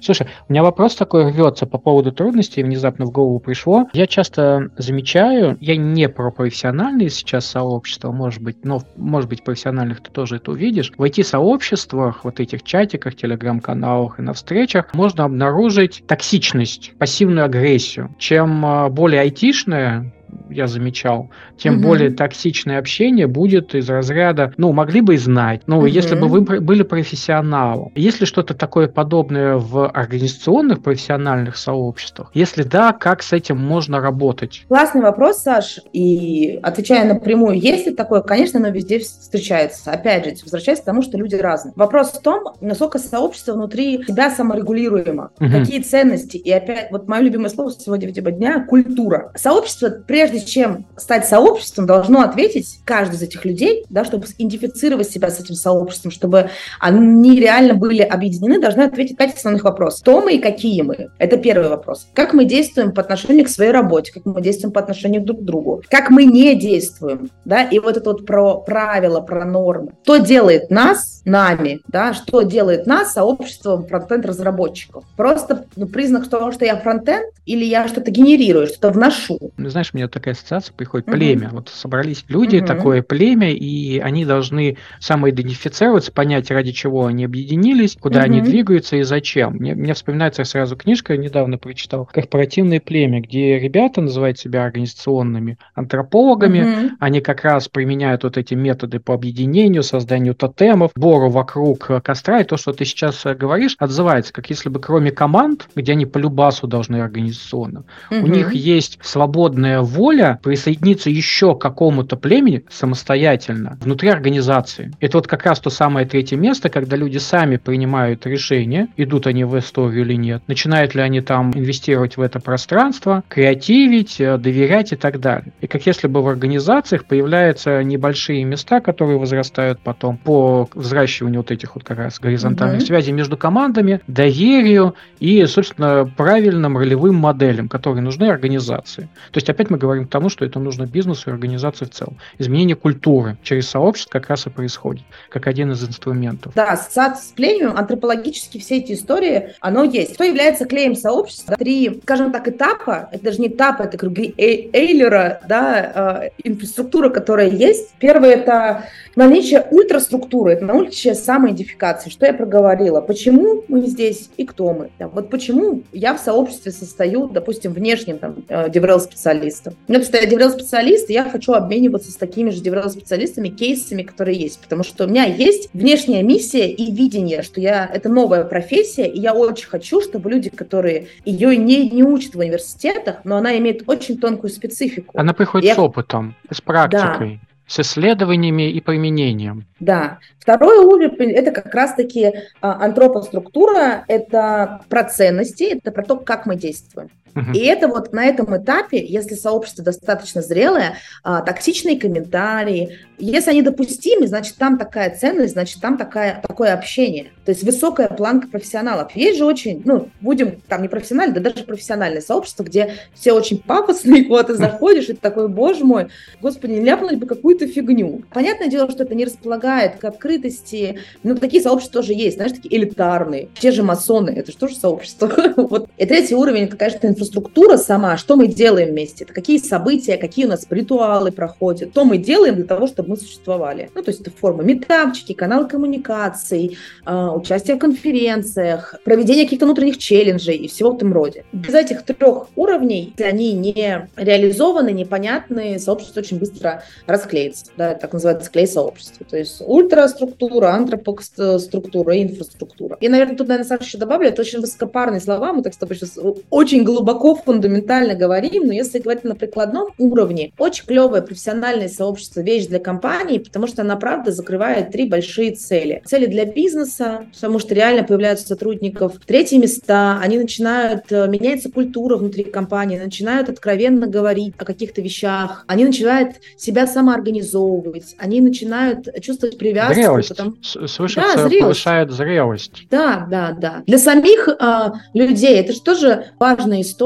Слушай, 0.00 0.28
у 0.48 0.52
меня 0.52 0.62
вопрос 0.62 0.94
такой 0.94 1.30
рвется 1.30 1.66
по 1.66 1.78
поводу 1.78 2.12
трудностей, 2.12 2.62
внезапно 2.62 3.06
в 3.06 3.10
голову 3.10 3.38
пришло. 3.38 3.88
Я 3.92 4.06
часто 4.06 4.70
замечаю, 4.76 5.56
я 5.60 5.76
не 5.76 6.08
про 6.08 6.30
профессиональные 6.30 7.10
сейчас 7.10 7.46
сообщества, 7.46 8.12
может 8.12 8.42
быть, 8.42 8.64
но, 8.64 8.80
может 8.96 9.28
быть, 9.28 9.44
профессиональных 9.44 10.02
ты 10.02 10.10
тоже 10.10 10.36
это 10.36 10.52
увидишь. 10.52 10.92
В 10.96 11.02
IT-сообществах, 11.02 12.24
вот 12.24 12.40
этих 12.40 12.62
чатиках, 12.62 13.14
телеграм-каналах 13.14 14.18
и 14.18 14.22
на 14.22 14.32
встречах 14.32 14.92
можно 14.94 15.24
обнаружить 15.24 16.04
токсичность, 16.06 16.92
пассивную 16.98 17.44
агрессию. 17.44 18.14
Чем 18.18 18.64
а, 18.64 18.88
более 18.88 19.20
айтишная 19.20 20.12
я 20.50 20.66
замечал, 20.66 21.30
тем 21.56 21.76
угу. 21.76 21.88
более 21.88 22.10
токсичное 22.10 22.78
общение 22.78 23.26
будет 23.26 23.74
из 23.74 23.88
разряда, 23.88 24.52
ну, 24.56 24.72
могли 24.72 25.00
бы 25.00 25.14
и 25.14 25.18
знать, 25.18 25.62
ну, 25.66 25.78
угу. 25.78 25.86
если 25.86 26.14
бы 26.14 26.28
вы 26.28 26.40
были 26.40 26.82
профессионалом. 26.82 27.92
Есть 27.94 28.20
ли 28.20 28.26
что-то 28.26 28.54
такое 28.54 28.88
подобное 28.88 29.56
в 29.56 29.88
организационных 29.88 30.82
профессиональных 30.82 31.56
сообществах? 31.56 32.30
Если 32.34 32.62
да, 32.62 32.92
как 32.92 33.22
с 33.22 33.32
этим 33.32 33.58
можно 33.58 34.00
работать? 34.00 34.64
Классный 34.68 35.02
вопрос, 35.02 35.42
Саш, 35.42 35.80
и 35.92 36.58
отвечая 36.62 37.04
напрямую, 37.04 37.58
есть 37.58 37.86
ли 37.86 37.94
такое? 37.94 38.20
Конечно, 38.20 38.58
оно 38.58 38.68
везде 38.68 38.98
встречается. 38.98 39.92
Опять 39.92 40.26
же, 40.26 40.34
возвращаясь 40.42 40.80
к 40.80 40.84
тому, 40.84 41.02
что 41.02 41.18
люди 41.18 41.34
разные. 41.36 41.72
Вопрос 41.76 42.12
в 42.12 42.20
том, 42.22 42.54
насколько 42.60 42.98
сообщество 42.98 43.52
внутри 43.52 44.04
себя 44.04 44.30
саморегулируемо, 44.30 45.30
угу. 45.38 45.50
какие 45.50 45.80
ценности, 45.80 46.36
и 46.36 46.50
опять, 46.50 46.90
вот 46.90 47.08
мое 47.08 47.20
любимое 47.20 47.48
слово 47.48 47.72
сегодня 47.72 48.12
типа 48.12 48.30
дня– 48.30 48.64
культура. 48.68 49.32
Сообщество, 49.36 49.90
прежде 50.06 50.19
чем 50.28 50.86
стать 50.96 51.26
сообществом, 51.26 51.86
должно 51.86 52.20
ответить 52.20 52.80
каждый 52.84 53.16
из 53.16 53.22
этих 53.22 53.44
людей, 53.44 53.84
да, 53.90 54.04
чтобы 54.04 54.26
идентифицировать 54.26 55.08
себя 55.10 55.30
с 55.30 55.40
этим 55.40 55.54
сообществом, 55.54 56.10
чтобы 56.10 56.50
они 56.78 57.38
реально 57.38 57.74
были 57.74 58.02
объединены, 58.02 58.60
должны 58.60 58.82
ответить 58.82 59.16
пять 59.16 59.34
основных 59.34 59.64
вопросов. 59.64 60.02
Кто 60.02 60.20
мы 60.20 60.34
и 60.34 60.38
какие 60.38 60.82
мы? 60.82 61.10
Это 61.18 61.36
первый 61.36 61.68
вопрос. 61.68 62.08
Как 62.14 62.32
мы 62.32 62.44
действуем 62.44 62.92
по 62.92 63.02
отношению 63.02 63.44
к 63.44 63.48
своей 63.48 63.70
работе, 63.70 64.12
как 64.12 64.24
мы 64.26 64.40
действуем 64.40 64.72
по 64.72 64.80
отношению 64.80 65.22
друг 65.22 65.40
к 65.40 65.42
другу, 65.42 65.82
как 65.90 66.10
мы 66.10 66.24
не 66.24 66.54
действуем, 66.54 67.30
да, 67.44 67.62
и 67.62 67.78
вот 67.78 67.96
это 67.96 68.10
вот 68.10 68.26
про 68.26 68.56
правила, 68.56 69.20
про 69.20 69.44
нормы. 69.44 69.92
Что 70.02 70.16
делает 70.18 70.70
нас 70.70 71.22
нами, 71.24 71.80
да, 71.88 72.14
что 72.14 72.42
делает 72.42 72.86
нас 72.86 73.12
сообществом 73.12 73.86
фронтенд-разработчиков? 73.86 75.04
Просто 75.16 75.66
ну, 75.76 75.86
признак 75.86 76.28
того, 76.28 76.52
что 76.52 76.64
я 76.64 76.76
фронтенд, 76.76 77.26
или 77.46 77.64
я 77.64 77.88
что-то 77.88 78.10
генерирую, 78.10 78.66
что-то 78.66 78.90
вношу? 78.90 79.38
Ну, 79.56 79.68
знаешь, 79.70 79.92
мне 79.92 80.04
такая 80.10 80.34
ассоциация 80.34 80.74
приходит, 80.74 81.08
угу. 81.08 81.16
племя. 81.16 81.50
Вот 81.52 81.68
собрались 81.68 82.24
люди, 82.28 82.56
угу. 82.56 82.66
такое 82.66 83.02
племя, 83.02 83.52
и 83.52 83.98
они 83.98 84.24
должны 84.24 84.76
самоидентифицироваться, 84.98 86.12
понять, 86.12 86.50
ради 86.50 86.72
чего 86.72 87.06
они 87.06 87.24
объединились, 87.24 87.96
куда 87.98 88.20
угу. 88.20 88.26
они 88.26 88.40
двигаются 88.40 88.96
и 88.96 89.02
зачем. 89.02 89.54
Мне, 89.54 89.74
мне 89.74 89.94
вспоминается 89.94 90.44
сразу 90.44 90.76
книжка, 90.76 91.14
я 91.14 91.18
недавно 91.18 91.58
прочитал, 91.58 92.08
«Корпоративное 92.12 92.80
племя», 92.80 93.20
где 93.20 93.58
ребята 93.58 94.00
называют 94.00 94.38
себя 94.38 94.64
организационными 94.64 95.58
антропологами, 95.74 96.60
угу. 96.60 96.96
они 96.98 97.20
как 97.20 97.44
раз 97.44 97.68
применяют 97.68 98.24
вот 98.24 98.36
эти 98.36 98.54
методы 98.54 99.00
по 99.00 99.14
объединению, 99.14 99.82
созданию 99.82 100.34
тотемов, 100.34 100.92
бору 100.94 101.30
вокруг 101.30 101.90
костра, 102.02 102.40
и 102.40 102.44
то, 102.44 102.56
что 102.56 102.72
ты 102.72 102.84
сейчас 102.84 103.24
говоришь, 103.24 103.76
отзывается, 103.78 104.32
как 104.32 104.50
если 104.50 104.68
бы 104.68 104.80
кроме 104.80 105.10
команд, 105.10 105.68
где 105.74 105.92
они 105.92 106.06
по 106.06 106.18
любасу 106.18 106.66
должны 106.66 107.00
организационно, 107.00 107.84
угу. 108.10 108.24
у 108.24 108.26
них 108.26 108.54
есть 108.54 108.98
свободная 109.02 109.80
воля 109.80 109.99
присоединиться 110.42 111.10
еще 111.10 111.54
к 111.54 111.60
какому-то 111.60 112.16
племени 112.16 112.64
самостоятельно 112.68 113.78
внутри 113.80 114.08
организации. 114.08 114.92
Это 115.00 115.18
вот 115.18 115.26
как 115.26 115.44
раз 115.44 115.60
то 115.60 115.70
самое 115.70 116.06
третье 116.06 116.36
место, 116.36 116.68
когда 116.68 116.96
люди 116.96 117.18
сами 117.18 117.56
принимают 117.56 118.26
решение, 118.26 118.88
идут 118.96 119.26
они 119.26 119.44
в 119.44 119.58
историю 119.58 120.04
или 120.04 120.14
нет, 120.14 120.42
начинают 120.46 120.94
ли 120.94 121.02
они 121.02 121.20
там 121.20 121.52
инвестировать 121.54 122.16
в 122.16 122.20
это 122.20 122.40
пространство, 122.40 123.22
креативить, 123.28 124.20
э, 124.20 124.38
доверять 124.38 124.92
и 124.92 124.96
так 124.96 125.20
далее. 125.20 125.52
И 125.60 125.66
как 125.66 125.86
если 125.86 126.08
бы 126.08 126.22
в 126.22 126.28
организациях 126.28 127.04
появляются 127.04 127.82
небольшие 127.82 128.44
места, 128.44 128.80
которые 128.80 129.18
возрастают 129.18 129.80
потом 129.80 130.16
по 130.16 130.68
взращиванию 130.74 131.40
вот 131.40 131.50
этих 131.50 131.74
вот 131.74 131.84
как 131.84 131.98
раз 131.98 132.18
горизонтальных 132.18 132.82
mm-hmm. 132.82 132.86
связей 132.86 133.12
между 133.12 133.36
командами, 133.36 134.00
доверию 134.06 134.94
и, 135.18 135.44
собственно, 135.46 136.10
правильным 136.16 136.76
ролевым 136.78 137.16
моделям, 137.16 137.68
которые 137.68 138.02
нужны 138.02 138.24
организации. 138.24 139.02
То 139.32 139.36
есть 139.36 139.48
опять 139.50 139.70
мы 139.70 139.78
говорим 139.78 139.89
к 139.98 140.10
тому, 140.10 140.28
что 140.28 140.44
это 140.44 140.58
нужно 140.58 140.86
бизнесу 140.86 141.30
и 141.30 141.32
организации 141.32 141.84
в 141.84 141.90
целом. 141.90 142.16
Изменение 142.38 142.76
культуры 142.76 143.36
через 143.42 143.68
сообщество 143.68 144.18
как 144.18 144.28
раз 144.28 144.46
и 144.46 144.50
происходит, 144.50 145.04
как 145.28 145.46
один 145.46 145.72
из 145.72 145.82
инструментов. 145.86 146.52
Да, 146.54 146.76
сад 146.76 147.18
с 147.18 147.32
племенем, 147.32 147.76
антропологически 147.76 148.58
все 148.58 148.78
эти 148.78 148.92
истории, 148.92 149.54
оно 149.60 149.84
есть. 149.84 150.14
Что 150.14 150.24
является 150.24 150.64
клеем 150.64 150.94
сообщества? 150.94 151.56
Три, 151.56 152.00
скажем 152.02 152.32
так, 152.32 152.48
этапа, 152.48 153.08
это 153.12 153.24
даже 153.24 153.40
не 153.40 153.48
этапы, 153.48 153.84
это 153.84 153.98
круги 153.98 154.34
Эйлера, 154.36 155.40
да, 155.48 156.22
э, 156.24 156.30
инфраструктура, 156.44 157.10
которая 157.10 157.48
есть. 157.48 157.94
Первое– 157.98 158.30
это 158.36 158.84
наличие 159.16 159.66
ультраструктуры, 159.70 160.52
это 160.52 160.64
наличие 160.64 161.14
самоидентификации. 161.14 162.10
Что 162.10 162.26
я 162.26 162.34
проговорила? 162.34 163.00
Почему 163.00 163.64
мы 163.68 163.86
здесь 163.86 164.30
и 164.36 164.44
кто 164.44 164.72
мы? 164.72 164.90
Да, 164.98 165.08
вот 165.08 165.30
почему 165.30 165.82
я 165.92 166.14
в 166.14 166.20
сообществе 166.20 166.72
состою, 166.72 167.28
допустим, 167.28 167.72
внешним 167.72 168.18
там, 168.18 168.36
э, 168.48 168.70
деврел-специалистом. 168.70 169.74
Мне 169.88 169.98
просто 169.98 170.18
я 170.18 170.26
деврел-специалист, 170.26 171.10
и 171.10 171.12
я 171.12 171.28
хочу 171.28 171.52
обмениваться 171.52 172.10
с 172.12 172.16
такими 172.16 172.50
же 172.50 172.60
деврел-специалистами 172.60 173.48
кейсами, 173.48 174.02
которые 174.02 174.38
есть. 174.38 174.60
Потому 174.60 174.84
что 174.84 175.04
у 175.04 175.08
меня 175.08 175.24
есть 175.24 175.70
внешняя 175.72 176.22
миссия 176.22 176.70
и 176.70 176.92
видение, 176.92 177.42
что 177.42 177.60
я 177.60 177.90
это 177.92 178.08
новая 178.08 178.44
профессия, 178.44 179.06
и 179.06 179.18
я 179.18 179.34
очень 179.34 179.68
хочу, 179.68 180.00
чтобы 180.00 180.30
люди, 180.30 180.50
которые 180.50 181.08
ее 181.24 181.56
не, 181.56 181.88
не 181.90 182.02
учат 182.02 182.34
в 182.34 182.38
университетах, 182.38 183.24
но 183.24 183.36
она 183.36 183.58
имеет 183.58 183.88
очень 183.88 184.18
тонкую 184.18 184.50
специфику. 184.50 185.18
Она 185.18 185.32
приходит 185.32 185.68
я... 185.68 185.74
с 185.74 185.78
опытом, 185.78 186.36
с 186.50 186.60
практикой. 186.60 187.40
Да 187.42 187.50
с 187.70 187.78
исследованиями 187.78 188.68
и 188.68 188.80
применением. 188.80 189.64
Да. 189.78 190.18
Второй 190.40 190.78
уровень– 190.84 191.30
это 191.32 191.52
как 191.52 191.72
раз-таки 191.72 192.32
а, 192.60 192.84
антропоструктура, 192.84 194.04
это 194.08 194.80
про 194.88 195.04
ценности, 195.04 195.78
это 195.78 195.92
про 195.92 196.02
то, 196.02 196.16
как 196.16 196.46
мы 196.46 196.56
действуем. 196.56 197.10
И 197.54 197.58
это 197.58 197.88
вот 197.88 198.12
на 198.12 198.24
этом 198.24 198.56
этапе, 198.56 199.04
если 199.04 199.34
сообщество 199.34 199.84
достаточно 199.84 200.42
зрелое, 200.42 200.96
а, 201.22 201.42
токсичные 201.42 201.98
комментарии, 201.98 202.98
если 203.20 203.50
они 203.50 203.62
допустимы, 203.62 204.26
значит, 204.26 204.56
там 204.56 204.78
такая 204.78 205.14
ценность, 205.14 205.52
значит, 205.52 205.80
там 205.80 205.98
такая, 205.98 206.42
такое 206.46 206.72
общение. 206.72 207.32
То 207.44 207.52
есть 207.52 207.62
высокая 207.62 208.08
планка 208.08 208.48
профессионалов. 208.48 209.14
Есть 209.14 209.38
же 209.38 209.44
очень, 209.44 209.82
ну, 209.84 210.08
будем 210.20 210.60
там 210.68 210.82
не 210.82 210.88
профессиональные, 210.88 211.40
да 211.40 211.50
даже 211.50 211.64
профессиональное 211.64 212.22
сообщество, 212.22 212.62
где 212.62 212.94
все 213.14 213.32
очень 213.32 213.58
пафосные, 213.58 214.24
вот 214.28 214.46
ты 214.46 214.54
заходишь, 214.54 215.08
и 215.08 215.12
ты 215.12 215.20
такой, 215.20 215.48
боже 215.48 215.84
мой, 215.84 216.08
господи, 216.40 216.72
не 216.72 216.80
ляпнуть 216.80 217.18
бы 217.18 217.26
какую-то 217.26 217.66
фигню. 217.66 218.22
Понятное 218.32 218.68
дело, 218.68 218.90
что 218.90 219.04
это 219.04 219.14
не 219.14 219.24
располагает 219.24 219.96
к 219.96 220.04
открытости, 220.04 221.00
но 221.22 221.34
такие 221.34 221.62
сообщества 221.62 222.00
тоже 222.00 222.14
есть, 222.14 222.36
знаешь, 222.36 222.52
такие 222.52 222.76
элитарные. 222.76 223.48
Те 223.58 223.70
же 223.70 223.82
масоны, 223.82 224.30
это 224.30 224.52
же 224.52 224.58
тоже 224.58 224.76
сообщество. 224.76 225.30
вот. 225.56 225.88
И 225.96 226.06
третий 226.06 226.34
уровень, 226.34 226.64
это, 226.64 226.76
конечно, 226.76 226.98
инфраструктура 227.20 227.76
сама, 227.76 228.16
что 228.16 228.36
мы 228.36 228.46
делаем 228.46 228.90
вместе, 228.90 229.24
это 229.24 229.32
какие 229.32 229.58
события, 229.58 230.16
какие 230.16 230.46
у 230.46 230.48
нас 230.48 230.66
ритуалы 230.70 231.30
проходят, 231.30 231.92
то 231.92 232.04
мы 232.04 232.18
делаем 232.18 232.56
для 232.56 232.64
того, 232.64 232.86
чтобы 232.86 233.10
мы 233.10 233.16
существовали. 233.16 233.90
Ну, 233.94 234.02
то 234.02 234.10
есть 234.10 234.20
это 234.20 234.30
форма 234.30 234.62
метапчики, 234.62 235.32
канал 235.32 235.68
коммуникаций, 235.68 236.78
а, 237.04 237.32
участие 237.34 237.76
в 237.76 237.78
конференциях, 237.78 238.94
проведение 239.04 239.44
каких-то 239.44 239.66
внутренних 239.66 239.98
челленджей 239.98 240.56
и 240.56 240.68
всего 240.68 240.92
в 240.92 240.96
этом 240.96 241.12
роде. 241.12 241.44
Без 241.52 241.74
этих 241.74 242.02
трех 242.02 242.48
уровней, 242.56 243.12
если 243.16 243.30
они 243.30 243.52
не 243.52 244.08
реализованы, 244.16 244.90
непонятны, 244.92 245.78
сообщество 245.78 246.20
очень 246.20 246.38
быстро 246.38 246.82
расклеится. 247.06 247.66
Да, 247.76 247.94
так 247.94 248.12
называется 248.12 248.50
клей 248.50 248.66
сообщества. 248.66 249.26
То 249.28 249.36
есть 249.36 249.62
ультраструктура, 249.64 250.68
антропоструктура 250.68 252.14
и 252.14 252.22
инфраструктура. 252.22 252.96
И, 253.00 253.08
наверное, 253.08 253.36
тут, 253.36 253.48
наверное, 253.48 253.68
Саша 253.68 253.84
еще 253.84 253.98
добавлю, 253.98 254.28
это 254.28 254.42
очень 254.42 254.60
высокопарные 254.60 255.20
слова, 255.20 255.52
мы 255.52 255.62
так 255.62 255.74
с 255.74 255.76
тобой 255.76 255.96
сейчас 255.96 256.18
очень 256.50 256.84
глубоко, 256.84 257.09
фундаментально 257.18 258.14
говорим, 258.14 258.66
но 258.66 258.72
если 258.72 258.98
говорить 258.98 259.24
на 259.24 259.34
прикладном 259.34 259.88
уровне, 259.98 260.52
очень 260.58 260.84
клевое 260.86 261.22
профессиональное 261.22 261.88
сообщество, 261.88 262.40
вещь 262.40 262.66
для 262.66 262.78
компании, 262.78 263.38
потому 263.38 263.66
что 263.66 263.82
она, 263.82 263.96
правда, 263.96 264.32
закрывает 264.32 264.90
три 264.90 265.08
большие 265.08 265.52
цели. 265.52 266.02
Цели 266.04 266.26
для 266.26 266.44
бизнеса, 266.44 267.26
потому 267.34 267.58
что 267.58 267.74
реально 267.74 268.02
появляются 268.04 268.46
сотрудников. 268.46 269.14
Третьи 269.26 269.56
места, 269.56 270.18
они 270.20 270.38
начинают, 270.38 271.10
э, 271.10 271.28
меняется 271.28 271.70
культура 271.70 272.16
внутри 272.16 272.44
компании, 272.44 272.98
начинают 272.98 273.48
откровенно 273.48 274.06
говорить 274.06 274.54
о 274.58 274.64
каких-то 274.64 275.00
вещах, 275.00 275.64
они 275.66 275.84
начинают 275.84 276.36
себя 276.56 276.86
самоорганизовывать, 276.86 278.14
они 278.18 278.40
начинают 278.40 279.08
чувствовать 279.22 279.58
привязку. 279.58 279.94
Зрелость. 279.94 280.28
Потому... 280.30 280.54
Слышится, 280.62 281.20
да, 281.20 281.48
зрелость. 281.48 281.60
повышает 281.60 282.10
зрелость. 282.10 282.86
Да, 282.90 283.26
да, 283.30 283.56
да. 283.58 283.82
Для 283.86 283.98
самих 283.98 284.48
э, 284.48 284.90
людей 285.14 285.56
это 285.56 285.72
же 285.72 285.80
тоже 285.80 286.26
важная 286.38 286.80
история. 286.82 286.99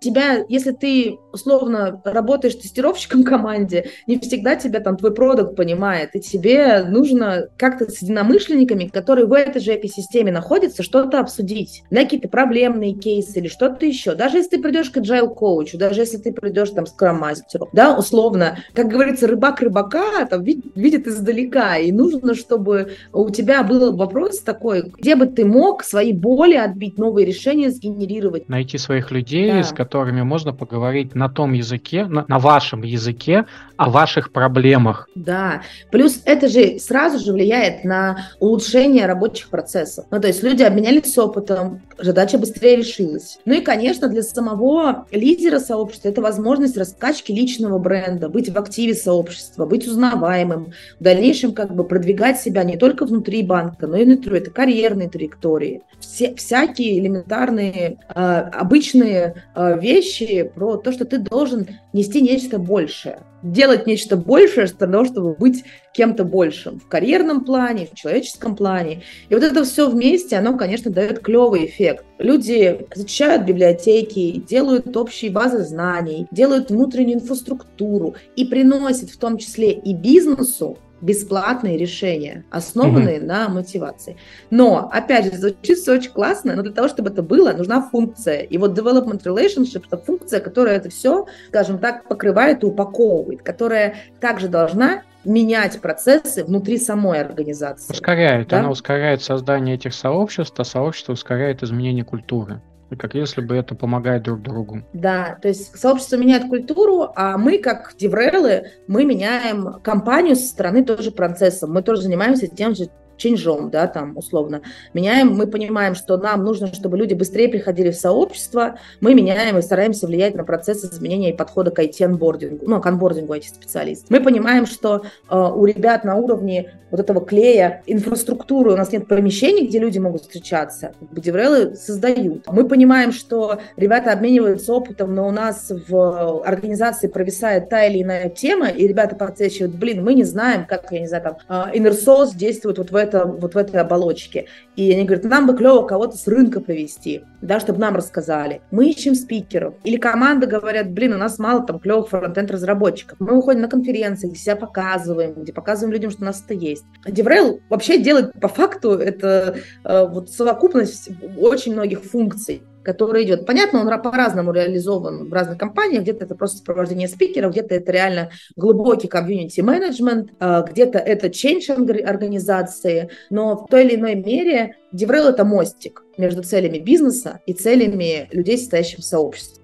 Тебя, 0.00 0.44
если 0.48 0.72
ты 0.72 1.18
условно 1.32 2.00
работаешь 2.04 2.54
тестировщиком 2.54 3.22
в 3.22 3.24
команде, 3.24 3.90
не 4.06 4.18
всегда 4.18 4.56
тебя 4.56 4.80
там 4.80 4.96
твой 4.96 5.12
продукт 5.12 5.56
понимает, 5.56 6.10
и 6.14 6.20
тебе 6.20 6.84
нужно 6.84 7.48
как-то 7.56 7.90
с 7.90 8.00
единомышленниками, 8.00 8.86
которые 8.86 9.26
в 9.26 9.32
этой 9.32 9.60
же 9.60 9.76
экосистеме 9.76 10.32
находятся, 10.32 10.82
что-то 10.82 11.20
обсудить. 11.20 11.82
Да, 11.90 12.02
какие-то 12.02 12.28
проблемные 12.28 12.94
кейсы 12.94 13.38
или 13.38 13.48
что-то 13.48 13.84
еще. 13.84 14.14
Даже 14.14 14.38
если 14.38 14.56
ты 14.56 14.62
придешь 14.62 14.90
к 14.90 14.96
agile 14.96 15.34
коучу, 15.34 15.76
даже 15.76 16.00
если 16.00 16.16
ты 16.16 16.32
придешь 16.32 16.70
там 16.70 16.86
к 16.86 16.88
скрам-мастеру, 16.88 17.68
да, 17.72 17.96
условно, 17.96 18.58
как 18.72 18.88
говорится, 18.88 19.26
рыбак 19.26 19.60
рыбака 19.60 20.24
там 20.26 20.42
видит 20.42 21.06
издалека, 21.06 21.76
и 21.76 21.92
нужно, 21.92 22.34
чтобы 22.34 22.92
у 23.12 23.30
тебя 23.30 23.62
был 23.62 23.94
вопрос 23.94 24.40
такой, 24.40 24.90
где 24.98 25.16
бы 25.16 25.26
ты 25.26 25.44
мог 25.44 25.84
свои 25.84 26.12
боли 26.12 26.54
отбить, 26.54 26.98
новые 26.98 27.26
решения 27.26 27.70
сгенерировать. 27.70 28.48
Найти 28.48 28.78
своих 28.78 29.10
людей, 29.10 29.17
да. 29.58 29.62
с 29.62 29.72
которыми 29.72 30.22
можно 30.22 30.52
поговорить 30.52 31.14
на 31.14 31.28
том 31.28 31.52
языке, 31.52 32.06
на, 32.06 32.24
на 32.28 32.38
вашем 32.38 32.82
языке, 32.82 33.46
о 33.76 33.90
ваших 33.90 34.32
проблемах. 34.32 35.08
Да, 35.14 35.62
плюс 35.90 36.20
это 36.24 36.48
же 36.48 36.78
сразу 36.78 37.24
же 37.24 37.32
влияет 37.32 37.84
на 37.84 38.26
улучшение 38.40 39.06
рабочих 39.06 39.48
процессов. 39.48 40.06
Ну, 40.10 40.20
то 40.20 40.26
есть 40.26 40.42
люди 40.42 40.62
обменялись 40.62 41.16
опытом, 41.16 41.80
задача 41.98 42.38
быстрее 42.38 42.76
решилась. 42.76 43.38
Ну 43.44 43.54
и, 43.54 43.60
конечно, 43.60 44.08
для 44.08 44.22
самого 44.22 45.06
лидера 45.10 45.58
сообщества 45.58 46.08
это 46.08 46.22
возможность 46.22 46.76
раскачки 46.76 47.32
личного 47.32 47.78
бренда, 47.78 48.28
быть 48.28 48.48
в 48.48 48.58
активе 48.58 48.94
сообщества, 48.94 49.66
быть 49.66 49.86
узнаваемым, 49.86 50.72
в 50.98 51.02
дальнейшем 51.02 51.52
как 51.52 51.74
бы 51.74 51.84
продвигать 51.84 52.40
себя 52.40 52.64
не 52.64 52.76
только 52.76 53.06
внутри 53.06 53.42
банка, 53.42 53.86
но 53.86 53.96
и 53.96 54.04
внутри 54.04 54.38
это 54.38 54.50
карьерные 54.50 55.08
траектории. 55.08 55.82
Все, 56.00 56.34
всякие 56.34 56.98
элементарные, 56.98 57.98
э, 58.08 58.20
обычные 58.20 59.07
э, 59.08 59.78
вещи 59.78 60.42
про 60.42 60.76
то, 60.76 60.92
что 60.92 61.04
ты 61.04 61.18
должен 61.18 61.68
нести 61.92 62.20
нечто 62.20 62.58
большее 62.58 63.20
делать 63.42 63.86
нечто 63.86 64.16
большее 64.16 64.66
для 64.66 64.86
того, 64.86 65.04
чтобы 65.04 65.34
быть 65.34 65.64
кем-то 65.92 66.24
большим 66.24 66.80
в 66.80 66.88
карьерном 66.88 67.44
плане, 67.44 67.86
в 67.86 67.94
человеческом 67.94 68.56
плане. 68.56 69.02
И 69.28 69.34
вот 69.34 69.42
это 69.42 69.64
все 69.64 69.88
вместе, 69.88 70.36
оно, 70.36 70.56
конечно, 70.56 70.90
дает 70.90 71.20
клевый 71.20 71.66
эффект. 71.66 72.04
Люди 72.18 72.86
изучают 72.94 73.44
библиотеки, 73.44 74.42
делают 74.48 74.96
общие 74.96 75.30
базы 75.30 75.64
знаний, 75.64 76.26
делают 76.30 76.70
внутреннюю 76.70 77.16
инфраструктуру 77.16 78.14
и 78.36 78.44
приносят 78.44 79.10
в 79.10 79.18
том 79.18 79.38
числе 79.38 79.72
и 79.72 79.94
бизнесу 79.94 80.78
бесплатные 81.00 81.76
решения, 81.76 82.44
основанные 82.50 83.18
mm-hmm. 83.18 83.26
на 83.26 83.48
мотивации. 83.48 84.16
Но, 84.50 84.88
опять 84.92 85.26
же, 85.26 85.38
звучит 85.38 85.78
все 85.78 85.94
очень 85.94 86.10
классно, 86.10 86.54
но 86.56 86.62
для 86.62 86.72
того, 86.72 86.88
чтобы 86.88 87.10
это 87.10 87.22
было, 87.22 87.52
нужна 87.52 87.82
функция. 87.82 88.40
И 88.40 88.58
вот 88.58 88.78
development 88.78 89.22
relationship– 89.22 89.84
это 89.86 89.96
функция, 89.96 90.40
которая 90.40 90.76
это 90.76 90.90
все, 90.90 91.26
скажем 91.48 91.78
так, 91.78 92.08
покрывает 92.08 92.62
и 92.62 92.66
упаковывает, 92.66 93.42
которая 93.42 93.96
также 94.20 94.48
должна 94.48 95.02
менять 95.24 95.80
процессы 95.80 96.44
внутри 96.44 96.78
самой 96.78 97.20
организации. 97.20 97.92
Ускоряет. 97.92 98.48
Да? 98.48 98.60
Она 98.60 98.70
ускоряет 98.70 99.22
создание 99.22 99.74
этих 99.74 99.94
сообществ, 99.94 100.58
а 100.58 100.64
сообщество 100.64 101.12
ускоряет 101.12 101.62
изменение 101.62 102.04
культуры. 102.04 102.60
Как 102.96 103.14
если 103.14 103.42
бы 103.42 103.54
это 103.54 103.74
помогает 103.74 104.22
друг 104.22 104.40
другу. 104.40 104.82
Да, 104.92 105.38
то 105.42 105.48
есть 105.48 105.76
сообщество 105.76 106.16
меняет 106.16 106.48
культуру, 106.48 107.12
а 107.14 107.36
мы, 107.36 107.58
как 107.58 107.94
деврелы, 107.98 108.70
мы 108.86 109.04
меняем 109.04 109.80
компанию 109.82 110.36
со 110.36 110.46
стороны 110.46 110.84
тоже 110.84 111.10
процесса. 111.10 111.66
Мы 111.66 111.82
тоже 111.82 112.02
занимаемся 112.02 112.46
тем 112.46 112.74
же 112.74 112.88
ченджом, 113.18 113.70
да, 113.70 113.86
там, 113.86 114.16
условно. 114.16 114.62
Меняем, 114.94 115.32
мы 115.32 115.46
понимаем, 115.46 115.94
что 115.94 116.16
нам 116.16 116.44
нужно, 116.44 116.72
чтобы 116.72 116.96
люди 116.96 117.14
быстрее 117.14 117.48
приходили 117.48 117.90
в 117.90 117.96
сообщество, 117.96 118.78
мы 119.00 119.14
меняем 119.14 119.58
и 119.58 119.62
стараемся 119.62 120.06
влиять 120.06 120.34
на 120.34 120.44
процесс 120.44 120.84
изменения 120.84 121.30
и 121.30 121.36
подхода 121.36 121.70
к 121.70 121.78
IT-анбордингу, 121.78 122.64
ну, 122.66 122.80
к 122.80 122.86
анбордингу 122.86 123.34
IT-специалистов. 123.34 124.10
Мы 124.10 124.20
понимаем, 124.20 124.66
что 124.66 125.02
э, 125.28 125.36
у 125.36 125.64
ребят 125.66 126.04
на 126.04 126.16
уровне 126.16 126.72
вот 126.90 127.00
этого 127.00 127.24
клея 127.24 127.82
инфраструктуры, 127.86 128.72
у 128.72 128.76
нас 128.76 128.92
нет 128.92 129.06
помещений, 129.08 129.66
где 129.66 129.78
люди 129.78 129.98
могут 129.98 130.22
встречаться, 130.22 130.92
Деврелы 131.10 131.74
создают. 131.74 132.46
Мы 132.46 132.66
понимаем, 132.66 133.12
что 133.12 133.60
ребята 133.76 134.12
обмениваются 134.12 134.72
опытом, 134.72 135.14
но 135.14 135.28
у 135.28 135.30
нас 135.30 135.70
в 135.88 136.42
организации 136.44 137.08
провисает 137.08 137.68
та 137.68 137.84
или 137.84 138.02
иная 138.02 138.30
тема, 138.30 138.68
и 138.68 138.86
ребята 138.86 139.16
подсвечивают, 139.16 139.74
блин, 139.74 140.04
мы 140.04 140.14
не 140.14 140.24
знаем, 140.24 140.64
как, 140.66 140.90
я 140.92 141.00
не 141.00 141.06
знаю, 141.06 141.22
там, 141.24 141.36
э, 141.48 141.76
Inner 141.76 141.92
Source 141.92 142.36
действует 142.36 142.78
вот 142.78 142.90
в 142.90 142.96
это, 143.08 143.24
вот 143.24 143.54
в 143.54 143.58
этой 143.58 143.80
оболочке. 143.80 144.46
И 144.76 144.92
они 144.92 145.04
говорят, 145.04 145.24
нам 145.24 145.46
бы 145.46 145.56
клево 145.56 145.86
кого-то 145.86 146.16
с 146.16 146.26
рынка 146.26 146.60
привести, 146.60 147.24
да, 147.42 147.60
чтобы 147.60 147.80
нам 147.80 147.96
рассказали. 147.96 148.60
Мы 148.70 148.90
ищем 148.90 149.14
спикеров. 149.14 149.74
Или 149.84 149.96
команда 149.96 150.46
говорят, 150.46 150.90
блин, 150.92 151.14
у 151.14 151.18
нас 151.18 151.38
мало 151.38 151.66
там 151.66 151.78
клевых 151.78 152.08
фронтенд 152.08 152.50
разработчиков. 152.50 153.18
Мы 153.20 153.36
уходим 153.36 153.62
на 153.62 153.68
конференции, 153.68 154.28
где 154.28 154.38
себя 154.38 154.56
показываем, 154.56 155.34
где 155.34 155.52
показываем 155.52 155.92
людям, 155.92 156.10
что 156.10 156.22
у 156.22 156.26
нас 156.26 156.42
это 156.44 156.54
есть. 156.54 156.84
DevRel 157.06 157.60
вообще 157.68 157.98
делает 157.98 158.32
по 158.40 158.48
факту 158.48 158.92
это 158.92 159.56
э, 159.84 160.06
вот 160.08 160.30
совокупность 160.30 161.10
очень 161.36 161.72
многих 161.72 162.02
функций 162.02 162.62
который 162.88 163.24
идет. 163.24 163.44
Понятно, 163.44 163.80
он 163.80 164.02
по-разному 164.02 164.50
реализован 164.50 165.28
в 165.28 165.32
разных 165.34 165.58
компаниях. 165.58 166.04
Где-то 166.04 166.24
это 166.24 166.34
просто 166.34 166.58
сопровождение 166.58 167.06
спикеров, 167.06 167.52
где-то 167.52 167.74
это 167.74 167.92
реально 167.92 168.30
глубокий 168.56 169.08
комьюнити 169.08 169.60
менеджмент, 169.60 170.30
э, 170.40 170.64
где-то 170.70 170.98
это 170.98 171.26
change 171.26 171.70
организации. 172.02 173.10
Но 173.28 173.56
в 173.56 173.66
той 173.68 173.84
или 173.84 173.96
иной 173.96 174.14
мере 174.14 174.76
DevRel– 174.94 175.28
это 175.28 175.44
мостик 175.44 176.02
между 176.16 176.42
целями 176.42 176.78
бизнеса 176.78 177.40
и 177.44 177.52
целями 177.52 178.26
людей, 178.32 178.56
состоящих 178.56 179.00
в 179.00 179.04
сообществе. 179.04 179.62